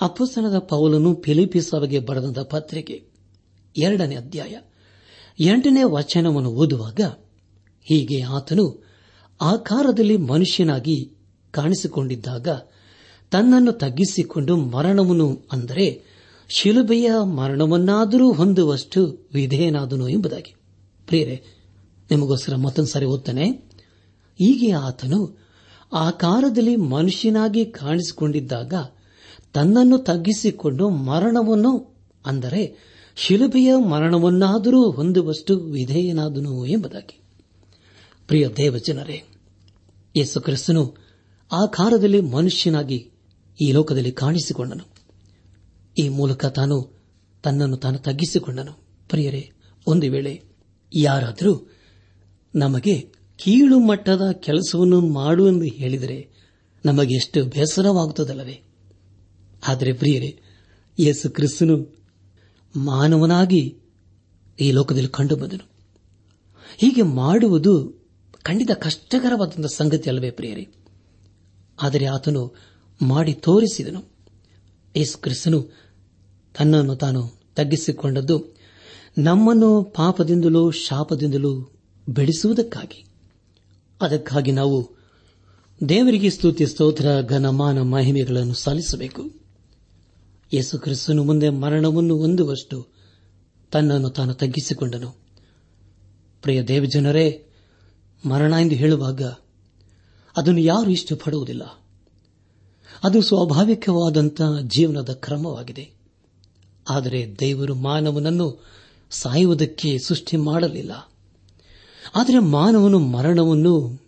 ಅಪ್ಪಸ್ತನದ 0.00 0.58
ಪೌಲನು 0.58 1.22
ಫಿಲಿಪಿ 1.22 1.60
ಸಭೆಗೆ 1.60 1.98
ಬರೆದಂತಹ 1.98 2.42
ಪತ್ರಿಕೆ 2.42 3.04
ಎರಡನೇ 3.76 4.16
ಅಧ್ಯಾಯ 4.16 4.56
ಎಂಟನೇ 5.40 5.82
ವಚನವನ್ನು 5.82 6.50
ಓದುವಾಗ 6.50 7.00
ಹೀಗೆ 7.82 8.22
ಆತನು 8.22 8.84
ಆಕಾರದಲ್ಲಿ 9.40 10.16
ಮನುಷ್ಯನಾಗಿ 10.16 11.16
ಕಾಣಿಸಿಕೊಂಡಿದ್ದಾಗ 11.50 12.48
ತನ್ನನ್ನು 13.30 13.72
ತಗ್ಗಿಸಿಕೊಂಡು 13.72 14.56
ಮರಣವನ್ನು 14.56 15.48
ಅಂದರೆ 15.52 16.02
ಶಿಲುಬೆಯ 16.48 17.10
ಮರಣವನ್ನಾದರೂ 17.36 18.32
ಹೊಂದುವಷ್ಟು 18.32 19.28
ವಿಧೇಯನಾದನು 19.34 20.08
ಎಂಬುದಾಗಿ. 20.08 20.54
ಪ್ರಿಯರೇ 21.06 21.44
ನಿಮಗೋಸ್ಕರ 22.10 22.54
ಮತ್ತೊಂದು 22.54 22.90
ಸಾರಿ 22.90 23.06
ಓದ್ತಾನೆ. 23.06 23.50
ಹೀಗೆ 24.38 24.72
ಆತನು 24.72 25.48
ಆಕಾರದಲ್ಲಿ 25.92 26.76
ಮನುಷ್ಯನಾಗಿ 26.76 27.64
ಕಾಣಿಸಿಕೊಂಡಿದ್ದಾಗ 27.64 28.74
ತನ್ನನ್ನು 29.54 29.98
ತಗ್ಗಿಸಿಕೊಂಡು 29.98 30.90
ಮರಣವನ್ನು, 30.90 31.98
ಅಂದರೆ 32.26 32.76
ಶಿಲುಬೆಯ 33.16 33.74
ಮರಣವನ್ನಾದರೂ 33.76 34.90
ಹೊಂದುವಷ್ಟು 34.90 35.58
ವಿಧೇಯನಾದನು 35.58 36.66
ಎಂಬುದಾಗಿ. 36.66 37.20
ಪ್ರಿಯ 38.26 38.48
ದೇವಜನರೇ, 38.48 39.22
ಯೇಸು 40.16 40.40
ಕ್ರಿಸ್ತನು 40.40 40.96
ಆಕಾರದಲ್ಲಿ 41.52 42.20
ಮನುಷ್ಯನಾಗಿ 42.20 43.10
ಈ 43.60 43.72
ಲೋಕದಲ್ಲಿ 43.72 44.12
ಕಾಣಿಸಿಕೊಂಡನು. 44.12 44.84
ಈ 45.98 46.08
ಮೂಲಕ 46.08 46.46
ತಾನು 46.46 46.76
ತನ್ನನ್ನು 47.42 47.76
ತಾನು 47.76 47.98
ತಗ್ಗಿಸಿಕೊಂಡನು. 47.98 48.72
ಪ್ರಿಯರೇ, 49.08 49.50
ಒಂದು 49.86 50.10
ವೇಳೆ 50.10 50.42
ಯಾರಾದರೂ 50.94 51.70
ನಮಗೆ 52.58 53.12
ಕೀಳು 53.36 53.78
ಮಟ್ಟದ 53.78 54.30
ಕೆಲಸವನ್ನು 54.30 55.00
ಮಾಡು 55.00 55.48
ಎಂದು 55.48 55.64
ಹೇಳಿದರೆ 55.64 56.30
ನಮಗೆ 56.84 57.14
ಎಷ್ಟು 57.14 57.44
ಬೇಸರವಾಗುತ್ತದಲ್ಲವೇ? 57.44 58.62
ಆದರೆ 59.68 59.92
ಪ್ರಿಯರೇ, 59.92 60.40
ಯೇಸು 60.98 61.30
ಕ್ರಿಸ್ತನು 61.30 61.96
ಮಾನವನಾಗಿ 62.76 63.76
ಈ 64.60 64.72
ಲೋಕದಲ್ಲಿ 64.72 65.08
ಕಂಡುಬಂದನು. 65.08 65.70
ಹೀಗೆ 66.78 67.02
ಮಾಡುವುದು 67.02 68.04
ಖಂಡಿತ 68.42 68.70
ಕಷ್ಟಕರವಾದಂತಹ 68.70 69.66
ಸಂಗತಿ 69.66 70.10
ಅಲ್ಲವೇ 70.10 70.30
ಪ್ರಿಯರೇ? 70.30 70.68
ಆದರೆ 71.82 72.06
ಆತನು 72.06 72.56
ಮಾಡಿ 73.02 73.34
ತೋರಿಸಿದನು. 73.34 74.02
ಯೇಸು 74.96 75.18
ಕ್ರಿಸ್ತನು 75.18 75.68
ತನ್ನನ್ನು 76.58 76.96
ತಾನು 76.96 77.40
ತಗ್ಗಿಸಿಕೊಂಡದ್ದು 77.54 78.56
ನಮ್ಮನ್ನು 79.18 79.82
ಪಾಪದಿಂದಲೂ 79.82 80.70
ಶಾಪದಿಂದಲೂ 80.70 81.77
ಬೆಳೆಸುವುದಕ್ಕಾಗಿ. 82.08 83.04
ಅದಕ್ಕಾಗಿ 84.00 84.52
ನಾವು 84.52 84.90
ದೇವರಿಗೆ 85.88 86.30
ಸ್ತುತಿ, 86.30 86.66
ಸ್ತೋತ್ರ 86.66 87.06
ಘನಮಾನ 87.28 87.80
ಮಹಿಮೆಗಳನ್ನು 87.80 88.54
ಸಲ್ಲಿಸಬೇಕು 88.54 89.38
ಯೇಸು 90.52 90.78
ಕ್ರಿಸ್ತನು 90.78 91.24
ಮುಂದೆ 91.24 91.50
ಮರಣವನ್ನು 91.50 92.16
ಹೊಂದುವಷ್ಟು 92.16 92.88
ತನ್ನನ್ನು 93.72 94.10
ತಾನು 94.10 94.34
ತಗ್ಗಿಸಿಕೊಂಡನು. 94.34 95.10
ಪ್ರಿಯ 96.42 96.62
ದೇವಜನರೇ, 96.62 97.46
ಮರಣ 98.26 98.54
ಎಂದು 98.60 98.74
ಹೇಳುವಾಗ 98.74 99.22
ಅದನ್ನು 100.36 100.60
ಯಾರು 100.60 100.90
ಇಷ್ಟಪಡುವುದಿಲ್ಲ. 100.90 101.62
ಅದು 103.04 103.22
ಸ್ವಾಭಾವಿಕವಾದಂತಹ 103.22 104.60
ಜೀವನದ 104.60 105.12
ಕ್ರಮವಾಗಿದೆ. 105.12 105.90
ಆದರೆ 106.90 107.36
ದೇವರು 107.40 107.74
ಮಾನವನನ್ನು 107.74 108.64
ಸಾಯುವುದಕ್ಕೆ 109.10 109.98
ಸೃಷ್ಟಿ 109.98 110.36
ಮಾಡಲಿಲ್ಲ. 110.36 111.07
ಆದರೆ 112.14 112.38
ಮಾನವನು 112.38 112.98
ಮರಣವನ್ನು 112.98 114.02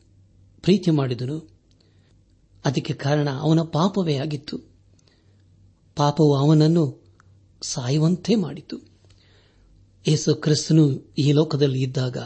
ಪ್ರೀತಿ 0.61 0.91
ಮಾಡಿದನು. 0.91 1.51
ಅದಕ್ಕೆ 2.65 2.95
ಕಾರಣ 2.95 3.29
ಅವನ 3.31 3.61
ಪಾಪವೇ 3.61 4.17
ಆಗಿತ್ತು. 4.17 4.59
ಪಾಪವು 5.97 6.35
ಅವನನ್ನು 6.35 7.03
ಸಾಯುವಂತೆ 7.63 8.35
ಮಾಡಿತು. 8.35 8.77
ಯೇಸು 10.09 10.35
ಕ್ರಿಸ್ತನು 10.35 11.15
ಈ 11.19 11.33
ಲೋಕದಲ್ಲಿ 11.33 11.83
ಇದ್ದಾಗ 11.83 12.19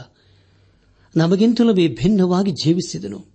ನಮಗಿಂತಲೂ 1.15 1.73
ವಿಭಿನ್ನವಾಗಿ 1.73 2.51
ಜೀವಿಸಿದನು. 2.51 3.25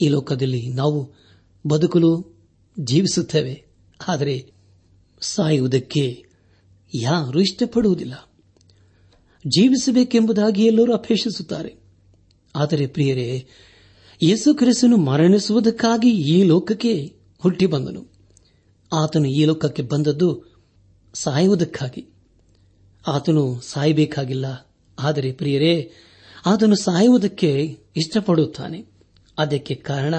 ಈ 0.00 0.08
ಲೋಕದಲ್ಲಿ 0.08 0.68
ನಾವು 0.68 1.12
ಬದುಕಲು 1.66 2.36
ಜೀವಿಸುತ್ತೇವೆ, 2.80 3.64
ಆದರೆ 4.08 4.52
ಸಾಯುವುದಕ್ಕೆ 5.20 6.24
ಯಾರೂ 6.94 7.40
ಇಷ್ಟಪಡುವುದಿಲ್ಲ. 7.40 8.31
ಜೀವಿಸಬೇಕೆಂಬುದಾಗಿ 9.46 10.64
ಎಲ್ಲರೂ 10.64 10.92
ಅಪೇಕ್ಷಿಸುತ್ತಾರೆ. 10.92 11.76
ಆದರೆ 12.56 12.86
ಪ್ರಿಯರೇ, 12.86 13.48
ಯೇಸು 14.22 14.54
ಕ್ರಿಸ್ತನು 14.54 14.96
ಮರಣಿಸುವುದಕ್ಕಾಗಿ 14.96 16.10
ಈ 16.10 16.42
ಲೋಕಕ್ಕೆ 16.42 17.16
ಹುಟ್ಟಿ 17.38 17.66
ಬಂದನು. 17.66 18.12
ಆತನು 18.92 19.28
ಈ 19.28 19.44
ಲೋಕಕ್ಕೆ 19.44 19.82
ಬಂದದ್ದು 19.82 20.44
ಸಾಯುವುದಕ್ಕಾಗಿ. 21.14 22.06
ಆತನು 23.06 23.60
ಸಾಯಬೇಕಾಗಿಲ್ಲ. 23.60 24.76
ಆದರೆ 24.98 25.32
ಪ್ರಿಯರೇ, 25.32 25.90
ಆತನು 26.46 26.76
ಸಾಯುವುದಕ್ಕೆ 26.76 27.78
ಇಷ್ಟಪಡುತ್ತಾನೆ. 27.96 28.84
ಅದಕ್ಕೆ 29.38 29.74
ಕಾರಣ 29.74 30.14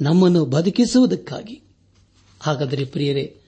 ನಮ್ಮನ್ನು 0.00 0.44
ಬದುಕಿಸುವುದಕ್ಕಾಗಿ. 0.44 1.62
ಹಾಗಾದರೆ 2.40 2.84
ಪ್ರಿಯರೇ, 2.84 3.40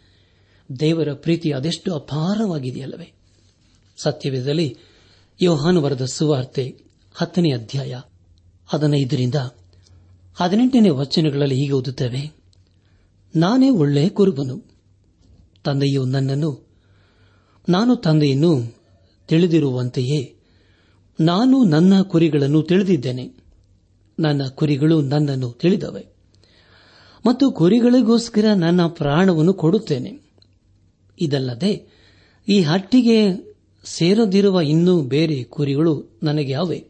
ದೇವರ 0.81 1.13
ಪ್ರೀತಿ 1.13 1.53
ಅದೆಷ್ಟು 1.53 1.95
ಅಪಾರವಾಗಿದೆಯಲ್ಲವೇ. 1.95 3.13
ಸತ್ಯವೇದದಲ್ಲಿ 3.97 4.77
ಯೋಹಾನು 5.41 5.83
ವರದ 5.83 6.05
ಸುವಾರ್ತೆ 6.05 6.83
ಹತ್ತನೇ 7.15 7.53
ಅಧ್ಯಾಯ 7.53 8.01
ಹದಿನೈದರಿಂದ 8.67 9.35
ಹದಿನೆಂಟನೇ 10.35 10.89
ವಚನಗಳಲ್ಲಿ 10.89 11.55
ಹೀಗೆ 11.55 11.73
ಓದುತ್ತೇವೆ. 11.73 12.33
ನಾನೇ 13.37 13.71
ಒಳ್ಳೆ 13.71 14.09
ಕುರುಬನು. 14.09 14.65
ತಂದೆಯು 15.65 16.05
ನನ್ನನ್ನು, 16.05 16.67
ನಾನು 17.69 17.97
ತಂದೆಯನ್ನು 17.97 18.77
ತಿಳಿದಿರುವಂತೆಯೇ 19.29 20.37
ನಾನು 21.21 21.65
ನನ್ನ 21.65 22.03
ಕುರಿಗಳನ್ನು 22.03 22.63
ತಿಳಿದಿದ್ದೇನೆ. 22.63 23.33
ನನ್ನ 24.21 24.47
ಕುರಿಗಳು 24.47 25.03
ನನ್ನನ್ನು 25.03 25.53
ತಿಳಿದವೆ 25.53 26.07
ಮತ್ತು 27.27 27.51
ಕುರಿಗಳಿಗೋಸ್ಕರ 27.51 28.45
ನನ್ನ 28.55 28.87
ಪ್ರಾಣವನ್ನು 28.87 29.55
ಕೊಡುತ್ತೇನೆ. 29.55 30.21
ಇದಲ್ಲದೆ 31.21 31.89
ಈ 32.49 32.61
ಹಟ್ಟಿಗೆ 32.61 33.46
ಸೇರದಿರುವ 33.87 34.61
ಇನ್ನೂ 34.61 35.03
ಬೇರೆ 35.03 35.45
ಕುರಿಗಳು 35.45 36.19
ನನಗೆ 36.23 36.55
ಅವೆ. 36.55 36.85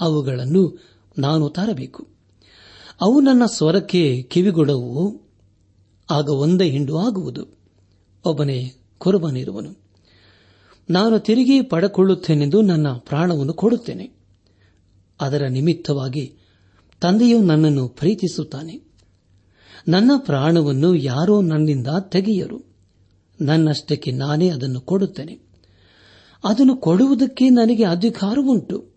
ಅವುಗಳನ್ನು 0.00 0.78
ನಾನು 1.18 1.48
ತರಬೇಕು. 1.48 2.08
ಅವು 3.00 3.20
ನನ್ನ 3.20 3.42
ಸ್ವರಕ್ಕೆ 3.46 4.22
ಕಿವಿಗೊಡವು. 4.22 5.22
ಆಗ 6.10 6.28
ಒಂದೇ 6.28 6.70
ಹಿಂಡು 6.70 6.98
ಆಗುವುದು. 6.98 7.46
ಒಬ್ಬನೇ 8.24 8.74
ಕುರುಬನಿರುವನು. 8.98 9.76
ನಾನು 10.90 11.18
ತಿರುಗಿ 11.18 11.62
ಪಡಕೊಳ್ಳುತ್ತೇನೆಂದು 11.62 12.62
ನನ್ನ 12.62 12.88
ಪ್ರಾಣವನ್ನು 12.88 13.52
ಕೊಡುತ್ತೇನೆ. 13.52 14.10
ಅದರ 15.20 15.46
ನಿಮಿತ್ತವಾಗಿ 15.48 16.34
ತಂದೆಯು 17.00 17.42
ನನ್ನನ್ನು 17.42 17.88
ಪ್ರೀತಿಸುತ್ತಾನೆ. 17.88 18.80
ನನ್ನ 19.88 20.10
ಪ್ರಾಣವನ್ನು 20.16 20.94
ಯಾರೋ 20.94 21.42
ನನ್ನಿಂದ 21.42 21.86
ತೆಗೆಯರು. 22.00 22.62
ನನ್ನಷ್ಟಕ್ಕೆ 23.40 24.10
ನಾನೇ 24.10 24.48
ಅದನ್ನು 24.48 24.80
ಕೊಡುತ್ತೇನೆ. 24.80 25.51
ಅದನ್ನು 26.44 26.76
ಕೊಡುವುದಕ್ಕೆ 26.76 27.48
ನನಗೆ 27.48 27.84
ಅಧಿಕಾರವುಂಟು. 27.84 28.92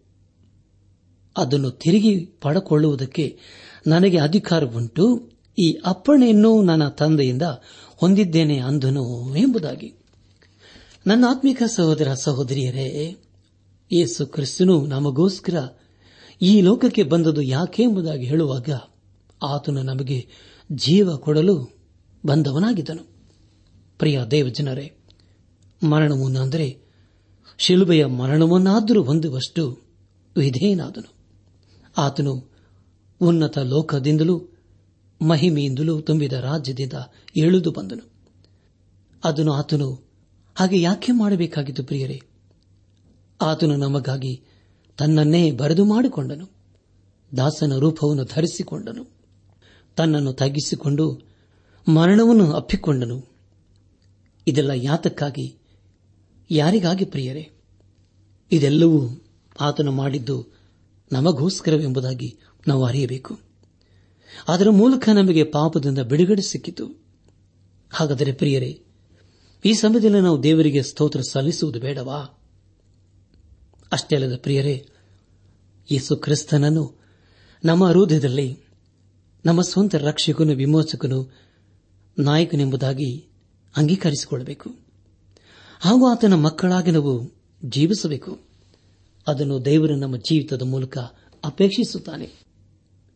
ಅದನ್ನು 1.38 1.72
ತಿರುಗಿ 1.72 2.26
ಪಡಕೊಳ್ಳುವುದಕ್ಕೆ 2.26 3.38
ನನಗೆ 3.88 4.18
ಅಧಿಕಾರವುಂಟು. 4.18 5.32
ಈ 5.60 5.78
ಅಪ್ಪಣೆಯನ್ನು 5.86 6.62
ನನ್ನ 6.62 6.88
ತಂದೆಯಿಂದ 6.88 7.42
ಹೊಂದಿದ್ದೇನೆ 7.98 8.58
ಅಂದನು 8.58 9.36
ಎಂಬುದಾಗಿ. 9.36 9.94
ನನ್ನ 11.08 11.26
ಆತ್ಮಿಕ 11.30 11.64
ಸಹೋದರ 11.64 12.14
ಸಹೋದರಿಯರೇ, 12.14 13.18
ಯೇಸು 13.92 14.26
ಕ್ರಿಸ್ತನು 14.26 14.86
ನಮಗೋಸ್ಕರ 14.86 15.56
ಈ 16.42 16.62
ಲೋಕಕ್ಕೆ 16.62 17.04
ಬಂದದು 17.04 17.42
ಯಾಕೆ 17.42 17.84
ಎಂಬುದಾಗಿ 17.84 18.26
ಹೇಳುವಾಗ 18.26 18.70
ಆತನು 19.44 19.84
ನಮಗೆ 19.84 20.28
ಜೀವ 20.72 21.16
ಕೊಡಲು 21.16 21.78
ಬಂದವನಾಗಿದ್ದನು. 22.26 23.16
ಪ್ರಿಯ 24.00 24.22
ದೇವಜನರೇ 24.32 24.94
ಮರಣವನ್ನು 25.84 26.40
ಅಂದರೆ 26.40 26.85
ಶಿಲುಬೆಯ 27.58 28.06
ಮರಣವನ್ನಾದರೂ 28.06 29.04
ಹೊಂದುವಷ್ಟು 29.04 29.82
ವಿಧೇಯನಾದನು. 30.38 31.14
ಆತನು 31.98 32.52
ಉನ್ನತ 33.22 33.58
ಲೋಕದಿಂದಲೂ 33.58 34.42
ಮಹಿಮೆಯಿಂದಲೂ 35.22 36.02
ತುಂಬಿದ 36.02 36.34
ರಾಜ್ಯದಿಂದ 36.34 36.94
ಎಳೆದು 37.38 37.72
ಬಂದನು. 37.72 38.12
ಅದನ್ನು 39.24 39.54
ಆತನು 39.54 40.12
ಹಾಗೆ 40.56 40.82
ಯಾಕೆ 40.82 41.12
ಮಾಡಬೇಕಾಗಿತ್ತು 41.12 41.84
ಪ್ರಿಯರೇ? 41.84 42.22
ಆತನು 43.42 43.76
ನಮಗಾಗಿ 43.76 44.44
ತನ್ನನ್ನೇ 44.98 45.52
ಬರೆದು 45.52 45.86
ಮಾಡಿಕೊಂಡನು. 45.86 46.50
ದಾಸನ 47.38 47.76
ರೂಪವನ್ನು 47.80 48.24
ಧರಿಸಿಕೊಂಡನು. 48.24 49.08
ತನ್ನನ್ನು 49.96 50.34
ತಗ್ಗಿಸಿಕೊಂಡು 50.34 51.22
ಮರಣವನ್ನು 51.88 52.52
ಅಪ್ಪಿಕೊಂಡನು. 52.52 53.26
ಇದೆಲ್ಲ 54.48 54.72
ಯಾತಕ್ಕಾಗಿ? 54.76 55.58
ಯಾರಿಗಾಗಿ 56.52 57.06
ಪ್ರಿಯರೇ? 57.06 57.50
ಇದೆಲ್ಲವೂ 58.52 59.22
ಆತನು 59.60 59.92
ಮಾಡಿದ್ದು 59.92 60.48
ನಮಗೋಸ್ಕರವೆಂಬುದಾಗಿ 61.12 62.38
ನಾವು 62.68 62.86
ಅರಿಯಬೇಕು. 62.86 63.40
ಅದರ 64.48 64.70
ಮೂಲಕ 64.70 65.10
ನಮಗೆ 65.10 65.44
ಪಾಪದಿಂದ 65.44 66.00
ಬಿಡುಗಡೆ 66.00 66.42
ಸಿಕ್ಕಿತು. 66.42 67.06
ಹಾಗಾದರೆ 67.92 68.34
ಪ್ರಿಯರೇ, 68.34 68.84
ಈ 69.66 69.74
ಸಮಯದಲ್ಲಿ 69.74 70.22
ನಾವು 70.22 70.44
ದೇವರಿಗೆ 70.44 70.84
ಸ್ತೋತ್ರ 70.84 71.22
ಸಲ್ಲಿಸುವುದು 71.22 71.80
ಬೇಡವಾ? 71.80 72.42
ಅಷ್ಟೇ 73.92 74.16
ಅಲ್ಲದ 74.16 74.38
ಪ್ರಿಯರೇ, 74.38 74.90
ಯೇಸು 75.92 76.16
ಕ್ರಿಸ್ತನನ್ನು 76.16 77.00
ನಮ್ಮ 77.66 77.86
ಹೃದಯದಲ್ಲಿ, 77.86 78.58
ನಮ್ಮ 79.46 79.62
ಸ್ವಂತ 79.62 79.96
ರಕ್ಷಕನು, 79.96 80.54
ವಿಮೋಚಕನು, 80.54 81.34
ನಾಯಕನೆಂಬುದಾಗಿ 82.20 83.28
ಅಂಗೀಕರಿಸಿಕೊಳ್ಳಬೇಕು. 83.76 84.85
ಹಾಗೂ 85.80 86.08
ಆತನ 86.08 86.34
ಮಕ್ಕಳಾಗಿ 86.34 86.92
ನಾವು 86.92 87.32
ಜೀವಿಸಬೇಕು. 87.66 88.40
ಅದನ್ನು 89.28 89.66
ದೇವರು 89.66 89.96
ನಮ್ಮ 89.96 90.18
ಜೀವಿತದ 90.18 90.62
ಮೂಲಕ 90.62 90.98
ಅಪೇಕ್ಷಿಸುತ್ತಾನೆ. 91.46 92.30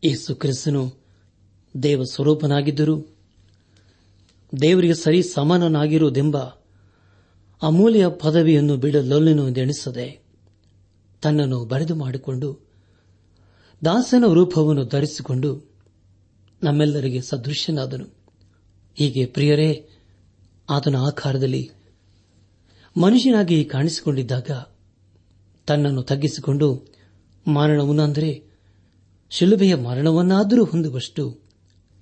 ಯೇಸು 0.03 0.35
ಕ್ರಿಸ್ತನು 0.35 0.93
ದೇವ 1.83 2.03
ಸ್ವರೂಪನಾಗಿದ್ದರು, 2.03 3.15
ದೇವರಿಗೆ 4.61 4.93
ಸರಿ 4.93 5.23
ಸಮಾನನಾಗಿರುವುದೆಂಬ 5.23 6.37
ಅಮೂಲ್ಯ 7.61 8.07
ಪದವಿಯನ್ನು 8.07 8.77
ಬಿಡಲೊಲ್ಲೆನು 8.77 9.47
ಎಂದೆಣಿಸದೆ 9.47 10.23
ತನ್ನನ್ನು 11.21 11.65
ಬರೆದು 11.65 11.95
ಮಾಡಿಕೊಂಡು 11.95 12.59
ದಾಸನ 13.85 14.23
ರೂಪವನ್ನು 14.33 14.85
ಧರಿಸಿಕೊಂಡು 14.85 15.71
ನಮ್ಮೆಲ್ಲರಿಗೆ 16.63 17.21
ಸದೃಶ್ಯನಾದನು. 17.21 18.05
ಹೀಗೆ 18.95 19.25
ಪ್ರಿಯರೇ, 19.25 19.89
ಆತನ 20.69 20.95
ಆಕಾರದಲ್ಲಿ 20.95 21.71
ಮನುಷ್ಯನಾಗಿ 22.97 23.65
ಕಾಣಿಸಿಕೊಂಡಿದ್ದಾಗ 23.65 24.51
ತನ್ನನ್ನು 25.67 26.03
ತಗ್ಗಿಸಿಕೊಂಡು 26.03 26.87
ಮರಣವನ್ನು 27.47 28.03
ಅಂದರೆ 28.03 28.43
ಶಿಲುಬೆಯ 29.29 29.75
ಮರಣವನ್ನಾದರೂ 29.75 30.63
ಹೊಂದುವಷ್ಟು 30.63 31.39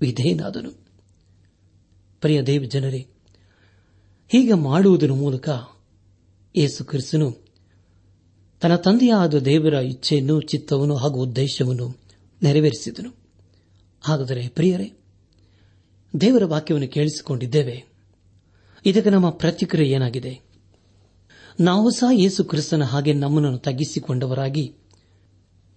ವಿಧೇಯನಾದನು. 0.02 0.72
ಪ್ರಿಯ 2.22 2.42
ದೇವ 2.42 2.64
ಜನರೇ, 2.64 3.08
ಹೀಗೆ 4.28 4.54
ಮಾಡುವುದರ 4.54 5.12
ಮೂಲಕ 5.12 5.50
ಯೇಸು 6.56 6.86
ಕ್ರಿಸ್ತನು 6.86 7.46
ತನ್ನ 8.62 8.76
ತಂದೆಯಾದ 8.76 9.40
ದೇವರ 9.40 9.74
ಇಚ್ಛೆಯನ್ನು, 9.74 10.42
ಚಿತ್ತವನ್ನು 10.42 10.96
ಹಾಗೂ 10.96 11.20
ಉದ್ದೇಶವನ್ನು 11.20 11.98
ನೆರವೇರಿಸಿದನು. 12.44 13.16
ಹಾಗಾದರೆ 14.02 14.48
ಪ್ರಿಯರೇ, 14.48 14.94
ದೇವರ 16.22 16.46
ವಾಕ್ಯವನ್ನು 16.46 16.88
ಕೇಳಿಸಿಕೊಂಡಿದ್ದೇವೆ. 16.88 17.86
ಇದಕ್ಕೆ 18.86 19.10
ನಮ್ಮ 19.10 19.30
ಪ್ರತಿಕ್ರಿಯೆ 19.30 19.96
ಏನಾಗಿದೆ? 19.96 20.47
ನಾವು 21.60 21.90
ಸಹ 21.90 22.08
ಯೇಸು 22.12 22.44
ಕ್ರಿಸ್ತನ 22.44 22.84
ಹಾಗೆ 22.84 23.14
ನಮ್ಮನ್ನು 23.14 23.58
ತಗ್ಗಿಸಿಕೊಂಡವರಾಗಿ 23.58 24.76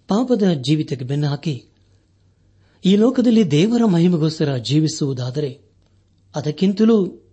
ಪಾಪದ 0.07 0.43
ಜೀವಿತಕ್ಕೆ 0.53 1.05
ಬೆನ್ನು 1.05 1.27
ಹಾಕಿ 1.27 1.65
ಈ 2.85 2.95
ಲೋಕದಲ್ಲಿ 2.95 3.51
ದೇವರ 3.51 3.85
ಮಹಿಮೆಗೋಸ್ಕರ 3.85 4.57
ಜೀವಿಸುವುದಾದರೆ 4.57 5.61
ಅದಕ್ಕಿಂತಲೂ 6.35 7.23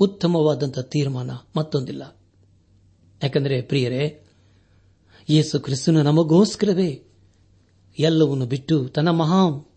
ಉತ್ತಮವಾದಂಥ 0.00 0.78
ತೀರ್ಮಾನ 0.78 1.30
ಮತ್ತೊಂದಿಲ್ಲ. 1.56 2.16
ಯಾಕೆಂದರೆ 3.22 3.62
ಪ್ರಿಯರೇ, 3.62 4.26
ಯೇಸು 5.28 5.60
ಕ್ರಿಸ್ತನು 5.60 6.02
ನಮಗೋಸ್ಕರವೇ 6.02 7.04
ಎಲ್ಲವನ್ನು 7.98 8.46
ಬಿಟ್ಟು 8.46 8.88
ತನ್ನ 8.88 9.08
ಮಹಾ 9.08 9.70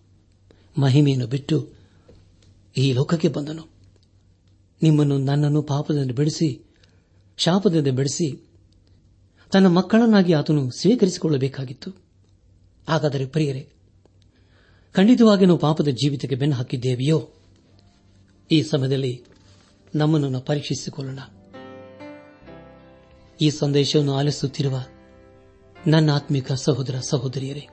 ಮಹಿಮೆಯನ್ನು 0.77 1.27
ಬಿಟ್ಟು 1.27 1.69
ಈ 2.77 2.93
ಲೋಕಕ್ಕೆ 2.93 3.27
ಬಂದನು. 3.27 3.69
ನಿಮ್ಮನ್ನು 4.83 5.17
ನನ್ನನ್ನು 5.17 5.61
ಪಾಪದಿಂದ 5.61 6.11
ಬಿಡಿಸಿ 6.11 6.64
ಶಾಪದಿಂದ 7.37 7.87
ಬೆಳೆಸಿ 7.87 8.49
ತನ್ನ 9.51 9.67
ಮಕ್ಕಳನ್ನಾಗಿ 9.67 10.33
ಆತನು 10.33 10.71
ಸ್ವೀಕರಿಸಿಕೊಳ್ಳಬೇಕಾಗಿತ್ತು. 10.71 11.91
ಹಾಗಾದರೆ 12.89 13.25
ಪ್ರಿಯರೇ 13.25 13.69
ಖಂಡಿತವಾಗಿ 14.93 15.45
ನಾವು 15.45 15.59
ಪಾಪದ 15.59 15.87
ಜೀವಿತಕ್ಕೆ 15.87 16.35
ಬೆನ್ನು 16.35 16.55
ಹಾಕಿದ್ದೇವೆಯೋ? 16.55 17.29
ಈ 18.51 18.63
ಸಮಯದಲ್ಲಿ 18.63 19.23
ನಮ್ಮನ್ನು 19.95 20.41
ಪರೀಕ್ಷಿಸಿಕೊಳ್ಳೋಣ. 20.41 21.19
ಈ 23.41 23.49
ಸಂದೇಶವನ್ನು 23.49 24.13
ಆಲಿಸುತ್ತಿರುವ 24.13 24.83
ನನ್ನ 25.87 26.11
ಆತ್ಮಿಕ 26.11 26.51
ಸಹೋದರ 26.51 26.99
ಸಹೋದರಿಯರೇ, 26.99 27.67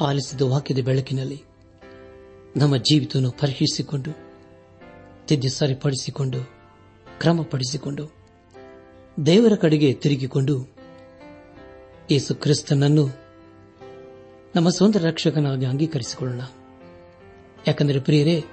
ಆಲಿಸಿದ 0.00 0.40
ವಾಕ್ಯದ 0.40 0.78
ಬೆಳಕಿನಲ್ಲಿ 0.78 1.42
ನಮ್ಮ 2.56 2.76
ಜೀವಿತವನ್ನು 2.76 3.30
ಪರೀಕ್ಷಿಸಿಕೊಂಡು, 3.30 4.10
ತಿದ್ದು 5.26 5.50
ಸರಿಪಡಿಸಿಕೊಂಡು, 5.50 6.38
ಕ್ರಮಪಡಿಸಿಕೊಂಡು 7.20 8.17
ದೇವರ 9.26 9.54
ಕಡೆಗೆ 9.54 9.92
ತಿರುಗಿಕೊಂಡು 9.94 10.74
ಯೇಸು 12.10 12.34
ಕ್ರಿಸ್ತನನ್ನು 12.34 13.08
ನಮ್ಮ 14.56 14.68
ಸ್ವಂತ 14.68 14.96
ರಕ್ಷಕನಾಗಿ 14.96 15.64
ಅಂಗೀಕರಿಸಿಕೊಳ್ಳೋಣ. 15.64 16.40
ಯಾಕಂದರೆ 17.66 18.00
ಪ್ರಿಯರೇ, 18.00 18.44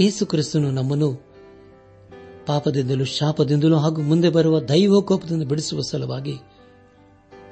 ಯೇಸು 0.00 0.26
ಕ್ರಿಸ್ತನು 0.26 0.70
ನಮ್ಮನ್ನು 0.70 1.14
ಪಾಪದಿಂದಲೂ 2.46 3.04
ಶಾಪದಿಂದಲೂ 3.04 3.78
ಹಾಗೂ 3.78 4.02
ಮುಂದೆ 4.02 4.28
ಬರುವ 4.28 4.60
ದೈವಕೋಪದಿಂದ 4.60 5.42
ಬಿಡಿಸುವ 5.42 5.80
ಸಲುವಾಗಿ 5.80 6.38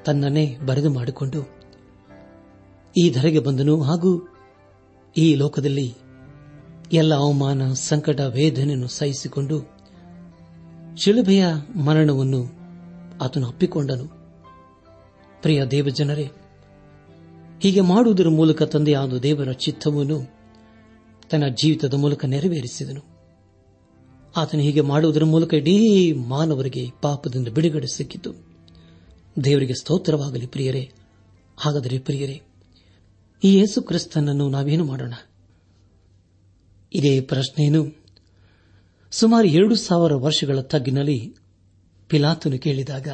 ತನ್ನನ್ನೇ 0.05 0.57
ಬರೆದು 0.65 0.89
ಮಾಡಿಕೊಂಡು 0.89 1.49
ಈ 2.97 3.09
ಧರೆಗೆ 3.09 3.39
ಬಂದನು 3.39 3.81
ಹಾಗೂ 3.81 4.27
ಈ 5.17 5.35
ಲೋಕದಲ್ಲಿ 5.35 5.95
ಎಲ್ಲ 6.93 7.15
ಅವಮಾನ, 7.15 7.73
ಸಂಕಟ, 7.73 8.21
ವೇದನೆಯನ್ನು 8.21 8.87
ಸಹಿಸಿಕೊಂಡು 8.87 9.80
ಶಿಲುಬೆಯ 10.97 11.45
ಮರಣವನ್ನು 11.75 12.45
ಆತನು 13.23 13.47
ಅಪ್ಪಿಕೊಂಡನು. 13.47 14.07
ಪ್ರಿಯ 15.41 15.65
ದೇವಜನರೇ, 15.65 16.31
ಹೀಗೆ 17.61 17.81
ಮಾಡುವುದರ 17.81 18.27
ಮೂಲಕ 18.27 18.63
ತಂದೆಯಾದ 18.63 19.17
ದೇವರ 19.17 19.51
ಚಿತ್ತವನ್ನು 19.51 20.33
ತನ್ನ 21.29 21.47
ಜೀವಿತದ 21.47 21.93
ಮೂಲಕ 21.93 22.25
ನೆರವೇರಿಸಿದನು. 22.25 23.01
ಆತನು 24.37 24.61
ಹೀಗೆ 24.61 24.81
ಮಾಡುವುದರ 24.81 25.23
ಮೂಲಕ 25.23 25.53
ಇಡೀ 25.53 26.13
ಮಾನವರಿಗೆ 26.13 26.87
ಪಾಪದಿಂದ 27.01 27.47
ಬಿಡುಗಡೆ 27.47 27.87
ಸಿಕ್ಕಿತು. 27.87 28.33
ದೇವರಿಗೆ 29.43 29.73
ಸ್ತೋತ್ರವಾಗಲಿ 29.73 30.47
ಪ್ರಿಯರೇ. 30.47 30.91
ಹಾಗಾದರೆ 31.57 31.99
ಪ್ರಿಯರೇ, 31.99 32.41
ಈ 33.43 33.53
ಯೇಸು 33.53 33.81
ಕ್ರಿಸ್ತನನ್ನು 33.81 34.49
ನಾವೇನು 34.49 34.85
ಮಾಡೋಣ? 34.85 35.13
ಇದೇ 36.93 37.21
ಪ್ರಶ್ನೆಯನ್ನು 37.21 38.00
ಸುಮಾರು 39.11 39.47
ಎರಡು 39.47 39.75
ಸಾವಿರ 39.75 40.13
ವರ್ಷಗಳ 40.13 40.59
ತಗ್ಗಿನಲ್ಲಿ 40.59 41.35
ಪಿಲಾತನು 42.07 42.59
ಕೇಳಿದಾಗ, 42.59 43.07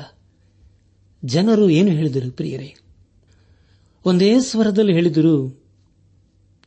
ಜನರು 1.26 1.70
ಏನು 1.70 1.92
ಹೇಳಿದರು 1.92 2.32
ಪ್ರಿಯರೇ? 2.32 2.76
ಒಂದೇ 4.06 4.40
ಸ್ವರದಲ್ಲಿ 4.40 4.94
ಹೇಳಿದರು 4.94 5.64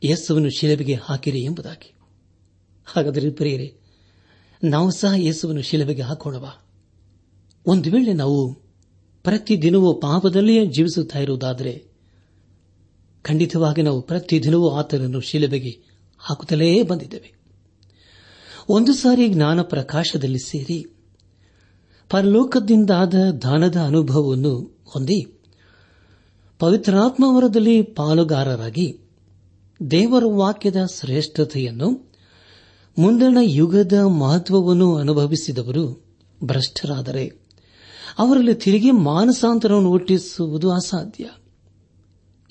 ಯೇಸುವನ್ನು 0.03 0.49
ಶಿಲಬೆಗೆ 0.49 0.93
ಹಾಕಿರಿ 0.93 1.43
ಎಂಬುದಾಗಿ. 1.43 1.93
ಹಾಗಾದರೆ 2.85 3.29
ಪ್ರಿಯರೇ, 3.29 3.75
ನಾವು 4.63 4.91
ಸಹ 4.91 5.13
ಯೇಸುವನ್ನು 5.15 5.61
ಶಿಲಬೆಗೆ 5.61 6.01
ಹಾಕೋಣವಾ? 6.01 6.69
ಒಂದು 7.65 7.91
ವೇಳೆ 7.91 8.13
ನಾವು 8.13 8.53
ಪ್ರತಿದಿನವೂ 9.23 9.93
ಪಾಪದಲ್ಲಿಯೇ 9.93 10.65
ಜೀವಿಸುತ್ತಾ 10.65 11.19
ಇರುವುದಾದರೆ, 11.19 11.85
ಖಂಡಿತವಾಗಿ 13.21 13.81
ನಾವು 13.81 14.01
ಪ್ರತಿದಿನವೂ 14.01 14.69
ಆತನನ್ನು 14.69 15.21
ಶಿಲಬೆಗೆ 15.21 15.83
ಹಾಕುತ್ತಲೇ 16.17 16.83
ಬಂದಿದ್ದೇವೆ. 16.83 17.40
ಒಂದು 18.73 18.93
ಸಾರಿ 18.93 19.27
ಜ್ಞಾನ 19.27 19.61
ಪ್ರಕಾಶದಲ್ಲಿ 19.61 20.39
ಸೇರಿ 20.39 20.85
ಪರಲೋಕದಿಂದಾದ 22.09 23.13
ದಾನದ 23.13 23.75
ಅನುಭವವನ್ನು 23.77 24.81
ಹೊಂದಿ 24.85 25.25
ಪವಿತ್ರಾತ್ಮವರದಲ್ಲಿ 26.59 27.81
ಪಾಲುಗಾರರಾಗಿ 27.81 28.97
ದೇವರ 29.91 30.23
ವಾಕ್ಯದ 30.25 30.75
ಶ್ರೇಷ್ಠತೆಯನ್ನು, 30.99 32.11
ಮುಂದಿನ 32.97 33.37
ಯುಗದ 33.41 33.93
ಮಹತ್ವವನ್ನು 33.93 34.95
ಅನುಭವಿಸಿದವರು 34.95 36.03
ಭ್ರಷ್ಟರಾದರೆ 36.43 37.27
ಅವರಲ್ಲಿ 38.19 38.53
ತಿರುಗಿ 38.53 38.91
ಮಾನಸಾಂತರವನ್ನು 38.91 39.89
ಹುಟ್ಟಿಸುವುದು 39.89 40.71
ಅಸಾಧ್ಯ. 40.71 41.29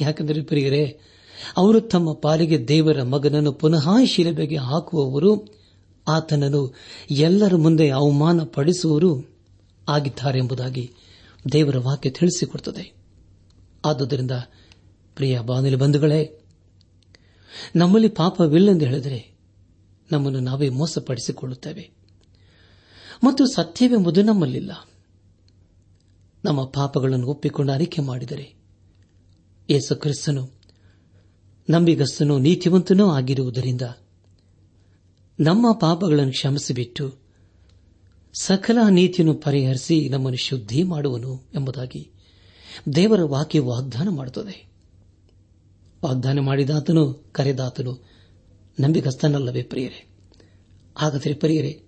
ಯಾಕೆಂದರೆ 0.00 0.42
ಪ್ರಿಯರೇ, 0.42 1.00
ಅವರು 1.56 1.80
ತಮ್ಮ 1.80 2.12
ಪಾಲಿಗೆ 2.12 2.68
ದೇವರ 2.68 3.02
ಮಗನನ್ನು 3.02 3.52
ಪುನಃ 3.52 3.88
ಶಿಲೆಬೆಗೆ 4.04 4.56
ಹಾಕುವವರು 4.56 5.59
ಆತನನ್ನು 6.08 6.74
ಎಲ್ಲರ 7.10 7.56
ಮುಂದೆ 7.56 7.90
ಅವಮಾನ 7.90 8.40
ಆಗಿದ್ದಾರೆ 8.44 9.30
ಆಗಿದ್ದಾರೆಂಬುದಾಗಿ 9.88 10.92
ದೇವರ 11.52 11.78
ವಾಕ್ಯ 11.78 12.10
ತಿಳಿಸಿಕೊಡುತ್ತದೆ. 12.10 12.92
ಆದುದರಿಂದ 13.84 14.30
ಪ್ರಿಯ 15.14 15.40
ಬಾನಿಲ 15.40 15.76
ಬಂಧುಗಳೇ, 15.76 16.44
ನಮ್ಮಲ್ಲಿ 17.76 18.08
ಪಾಪವಿಲ್ಲೆಂದು 18.08 18.84
ಹೇಳಿದರೆ 18.84 19.38
ನಮ್ಮನ್ನು 20.12 20.40
ನಾವೇ 20.40 20.68
ಮೋಸಪಡಿಸಿಕೊಳ್ಳುತ್ತೇವೆ. 20.68 21.90
ಮತ್ತು 23.24 23.46
ಸತ್ಯವೆಂಬುದು 23.46 24.22
ನಮ್ಮಲ್ಲಿಲ್ಲ. 24.22 24.88
ನಮ್ಮ 26.44 26.64
ಪಾಪಗಳನ್ನು 26.64 27.26
ಒಪ್ಪಿಕೊಂಡು 27.26 27.72
ಅರಿಕೆ 27.72 28.02
ಮಾಡಿದರೆ 28.02 28.54
ಯೇಸು 29.70 29.96
ಕ್ರಿಸ್ತನು 29.96 30.50
ನಂಬಿಗಸ್ತನೂ 31.70 32.38
ನೀತಿವಂತನೂ 32.38 33.10
ಆಗಿರುವುದರಿಂದ 33.10 33.82
ನಮ್ಮ 35.40 35.72
ಪಾಪಗಳನ್ನು 35.72 36.32
ಕ್ಷಮಿಸಿಬಿಟ್ಟು 36.32 37.18
ಸಕಲ 38.34 38.78
ನೀತಿಯನ್ನು 38.90 39.34
ಪರಿಹರಿಸಿ 39.34 40.08
ನಮ್ಮನ್ನು 40.08 40.36
ಶುದ್ಧಿ 40.36 40.82
ಮಾಡುವನು 40.82 41.48
ಎಂಬುದಾಗಿ 41.54 42.10
ದೇವರ 42.94 43.22
ವಾಕ್ಯ 43.22 43.60
ವಾಗ್ದಾನ 43.60 44.08
ಮಾಡುತ್ತದೆ. 44.08 44.70
ವಾಗ್ದಾನ 46.04 46.38
ಮಾಡಿದಾತನು, 46.40 47.12
ಕರೆದಾತನು 47.32 48.08
ನಂಬಿಕಸ್ತನಲ್ಲವೇ 48.80 49.62
ಪ್ರಿಯರೇ? 49.62 50.08
ಹಾಗಾದರೆ 50.96 51.34
ಪ್ರಿಯರೇ 51.34 51.82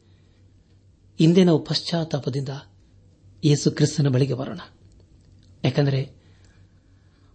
ಹಿಂದೆ 1.18 1.44
ನಾವು 1.44 1.64
ಪಶ್ಚಾತ್ತಾಪದಿಂದ 1.64 2.48
ಯೇಸು 3.44 3.70
ಕ್ರಿಸ್ತನ 3.70 4.08
ಬಳಿಗೆ 4.08 4.34
ಬರೋಣ. 4.34 4.60
ಯಾಕಂದರೆ 5.64 6.10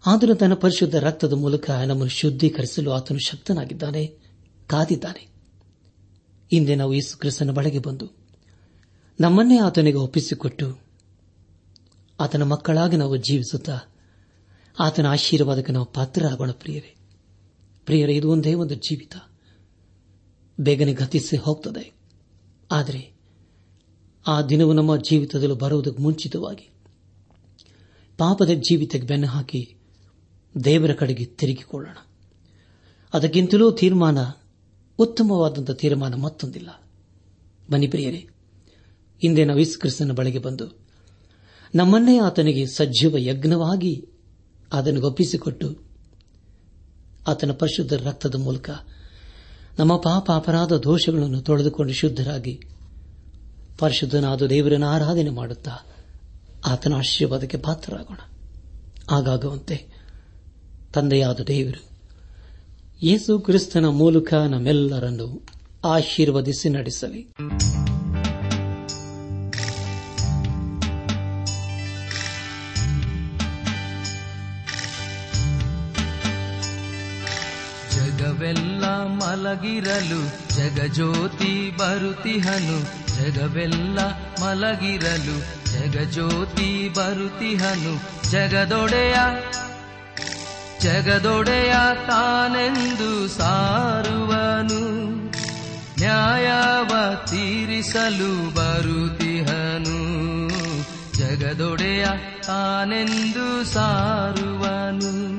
ಆತನು 0.06 0.36
ತನ್ನ 0.36 0.54
ಪರಿಶುದ್ಧ 0.54 0.96
ರಕ್ತದ 0.96 1.34
ಮೂಲಕ 1.34 1.70
ನಮ್ಮನ್ನು 1.70 2.10
ಶುದ್ಧೀಕರಿಸಲು 2.10 2.92
ಆತನು 2.92 3.20
ಶಕ್ತನಾಗಿದ್ದಾನೆ, 3.20 4.08
ಕಾದಿದ್ದಾನೆ. 4.68 5.37
ಹಿಂದೆ 6.52 6.76
ನಾವು 6.76 6.94
ಯೇಸು 6.94 7.18
ಕ್ರಿಸ್ತನ 7.18 7.52
ಬಳಿಗೆ 7.52 7.80
ಬಂದು 7.80 8.10
ನಮ್ಮನ್ನೇ 9.20 9.58
ಆತನಿಗೆ 9.60 9.98
ಒಪ್ಪಿಸಿಕೊಟ್ಟು 9.98 10.80
ಆತನ 12.20 12.44
ಮಕ್ಕಳಾಗಿ 12.44 12.98
ನಾವು 12.98 13.18
ಜೀವಿಸುತ್ತಾ 13.18 13.80
ಆತನ 14.80 15.06
ಆಶೀರ್ವಾದಕ್ಕೆ 15.06 15.72
ನಾವು 15.72 15.86
ಪಾತ್ರರಾಗೋಣ 15.86 16.52
ಪ್ರಿಯರೇ. 16.52 16.96
ಪ್ರಿಯರೇ, 17.86 18.16
ಇದು 18.16 18.32
ಒಂದೇ 18.32 18.54
ಒಂದು 18.54 18.76
ಜೀವಿತ. 18.76 19.16
ಬೇಗನೆ 20.60 20.94
ಗತಿಸಿ 20.94 21.38
ಹೋಗ್ತದೆ. 21.38 21.94
ಆದರೆ 22.72 23.14
ಆ 24.28 24.42
ದಿನವು 24.42 24.74
ನಮ್ಮ 24.74 24.98
ಜೀವಿತದಲ್ಲಿ 24.98 25.56
ಬರುವುದಕ್ಕೆ 25.56 26.02
ಮುಂಚಿತವಾಗಿ 26.02 26.70
ಪಾಪದ 28.18 28.50
ಜೀವಿತಕ್ಕೆ 28.50 29.08
ಬೆನ್ನು 29.08 29.28
ಹಾಕಿ 29.28 29.76
ದೇವರ 30.64 30.94
ಕಡೆಗೆ 30.94 31.26
ತಿರುಗಿಕೊಳ್ಳೋಣ. 31.26 31.98
ಅದಕ್ಕಿಂತಲೂ 33.14 33.72
ತೀರ್ಮಾನ 33.72 34.18
ಉತ್ತಮವಾದಂಥ 35.00 35.72
ತೀರ್ಮಾನ 35.72 36.16
ಮತ್ತೊಂದಿಲ್ಲ. 36.16 36.84
ಬನ್ನಿ 37.72 37.88
ಪ್ರಿಯರೇ, 37.88 38.18
ಹಿಂದೆ 39.22 39.46
ನಾವು 39.46 39.80
ಕ್ರಿಸ್ತನ 39.80 40.12
ಬಳಿಗೆ 40.12 40.40
ಬಂದು, 40.40 40.80
ನಮ್ಮನ್ನೇ 41.76 42.20
ಆತನಿಗೆ 42.20 42.66
ಸಜೀವ 42.66 43.18
ಯಜ್ಞವಾಗಿ 43.18 44.08
ಅದನ್ನು 44.74 45.08
ಒಪ್ಪಿಸಿಕೊಟ್ಟು, 45.08 45.80
ಆತನ 47.28 47.52
ಪರಿಶುದ್ಧ 47.52 47.94
ರಕ್ತದ 47.94 48.36
ಮೂಲಕ 48.36 48.70
ನಮ್ಮ 49.80 49.98
ಪಾಪ 49.98 50.32
ಅಪರಾಧ 50.36 50.74
ದೋಷಗಳನ್ನು 50.74 51.42
ತೊಳೆದುಕೊಂಡು 51.42 51.94
ಶುದ್ಧರಾಗಿ 51.94 52.62
ಪರಿಶುದ್ಧನಾದ 53.78 54.42
ದೇವರನ್ನು 54.42 54.88
ಆರಾಧನೆ 54.88 55.30
ಮಾಡುತ್ತಾ 55.30 55.72
ಆತನ 56.66 56.94
ಆಶೀರ್ವಾದಕ್ಕೆ 56.94 57.58
ಪಾತ್ರರಾಗೋಣ. 57.58 58.18
ಆಗಾಗುವಂತೆ 59.12 59.88
ತಂದೆಯಾದ 60.94 61.40
ದೇವರು 61.40 61.97
ಯೇಸು 63.02 63.40
ಕ್ರಿಸ್ತನ 63.40 63.86
ಮೂಲಕ 63.86 64.34
ನಮ್ಮೆಲ್ಲರನ್ನು 64.34 65.28
ಆಶೀರ್ವದಿಸಿ 65.86 66.70
ನಡೆಸಲಿ. 66.70 67.22
ಜಗವೆಲ್ಲ 77.96 78.86
ಮಲಗಿರಲು 79.20 80.22
ಜಗಜ್ಯೋತಿ 80.56 81.72
ಬರುತಿಹನು 81.72 82.78
ಜಗವೆಲ್ಲ 83.16 84.00
ಮಲಗಿರಲು 84.42 85.38
ಜಗಜ್ಯೋತಿ 85.72 86.90
ಬರುತಿಹನು 86.90 87.94
ಜಗದೊಡೆಯ 88.32 89.16
ಜಗದೊಡೆಯ 90.82 91.74
ತಾನೆಂದು 92.08 93.28
ಸಾರುವನು. 93.28 95.08
ನ್ಯಾಯವ 96.00 97.16
ತೀರಿಸಲು 97.26 98.56
ಬರುತಿಹನು 98.56 100.00
ಜಗದೊಡೆಯ 101.18 102.06
ತಾನೆಂದು 102.44 103.66
ಸಾರುವನು. 103.66 105.38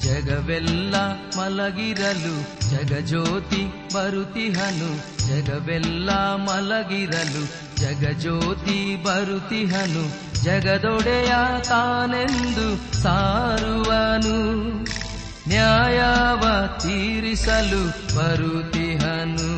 ಜಗವೆಲ್ಲ 0.00 0.94
ಮಲಗಿರಲು 1.36 2.60
ಜಗಜ್ಯೋತಿ 2.70 3.94
ಬರುತಿಹನು 3.94 5.20
ಜಗವೆಲ್ಲ 5.28 6.10
ಮಲಗಿರಲು 6.34 7.42
ಜಗಜ್ಯೋತಿ 7.76 9.02
ಬರುತಿಹನು 9.04 10.29
ಜಗದೊಡೆಯ 10.42 11.32
ತಾನೆಂದು 11.68 12.98
ಸಾರುವನು. 13.02 14.62
ನ್ಯಾಯವ 15.48 16.66
ತೀರಿಸಲು 16.66 17.88
ಬರುತಿಹನು 18.16 19.50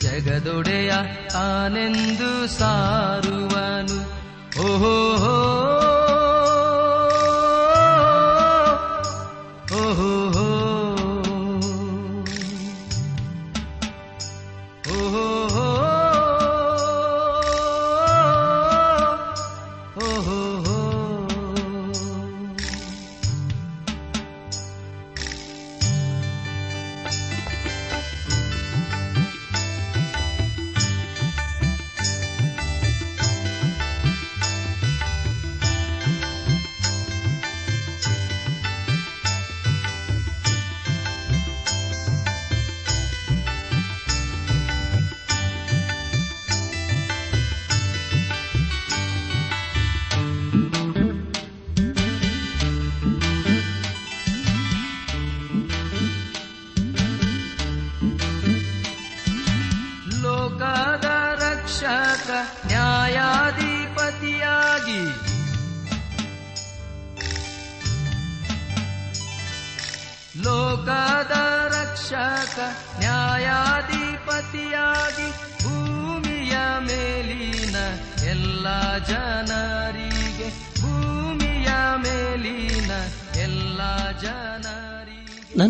ಜಗದೊಡೆಯ 0.00 0.92
ತಾನೆಂದು 1.30 2.46
ಸಾರುವನು. 2.58 4.24
ಓಹೋ 4.62 5.14
ಓಹೋ. 9.90 10.23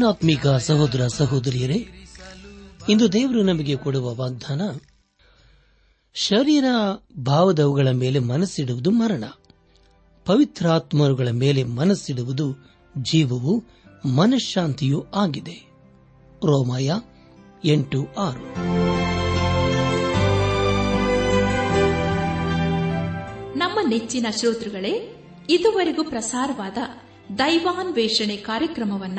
ಆತ್ಮೀಕ 0.08 0.46
ಸಹೋದರ 0.46 1.06
ಸಹೋದರಿಯರೇ, 1.06 1.86
ಇಂದು 2.88 3.12
ದೇವರು 3.12 3.42
ನಮಗೆ 3.42 3.76
ಕೊಡುವ 3.76 4.14
ವಾಗ್ದಾನ, 4.14 4.62
ಶರೀರ 6.14 6.64
ಭಾವದವುಗಳ 7.18 7.88
ಮೇಲೆ 7.90 8.18
ಮನಸ್ಸಿಡುವುದು 8.18 8.90
ಮರಣ. 8.90 9.24
ಪವಿತ್ರಾತ್ಮರುಗಳ 10.24 11.28
ಮೇಲೆ 11.28 11.64
ಮನಸ್ಸಿಡುವುದು 11.64 12.74
ಜೀವವು 13.02 13.64
ಮನಃಶಾಂತಿಯೂ 14.16 15.04
ಆಗಿದೆ. 15.14 15.70
ರೋಮಾಯ 16.44 16.92
ಎಂಟು 17.64 18.06
ಆರು. 18.18 18.74
ನಮ್ಮ 23.58 23.78
ನೆಚ್ಚಿನ 23.88 24.26
ಶ್ರೋತೃಗಳೇ, 24.36 25.24
ಇದುವರೆಗೂ 25.50 26.04
ಪ್ರಸಾರವಾದ 26.04 26.78
ದೈವಾನ್ವೇಷಣೆ 27.38 28.36
ಕಾರ್ಯಕ್ರಮವನ್ನ 28.36 29.18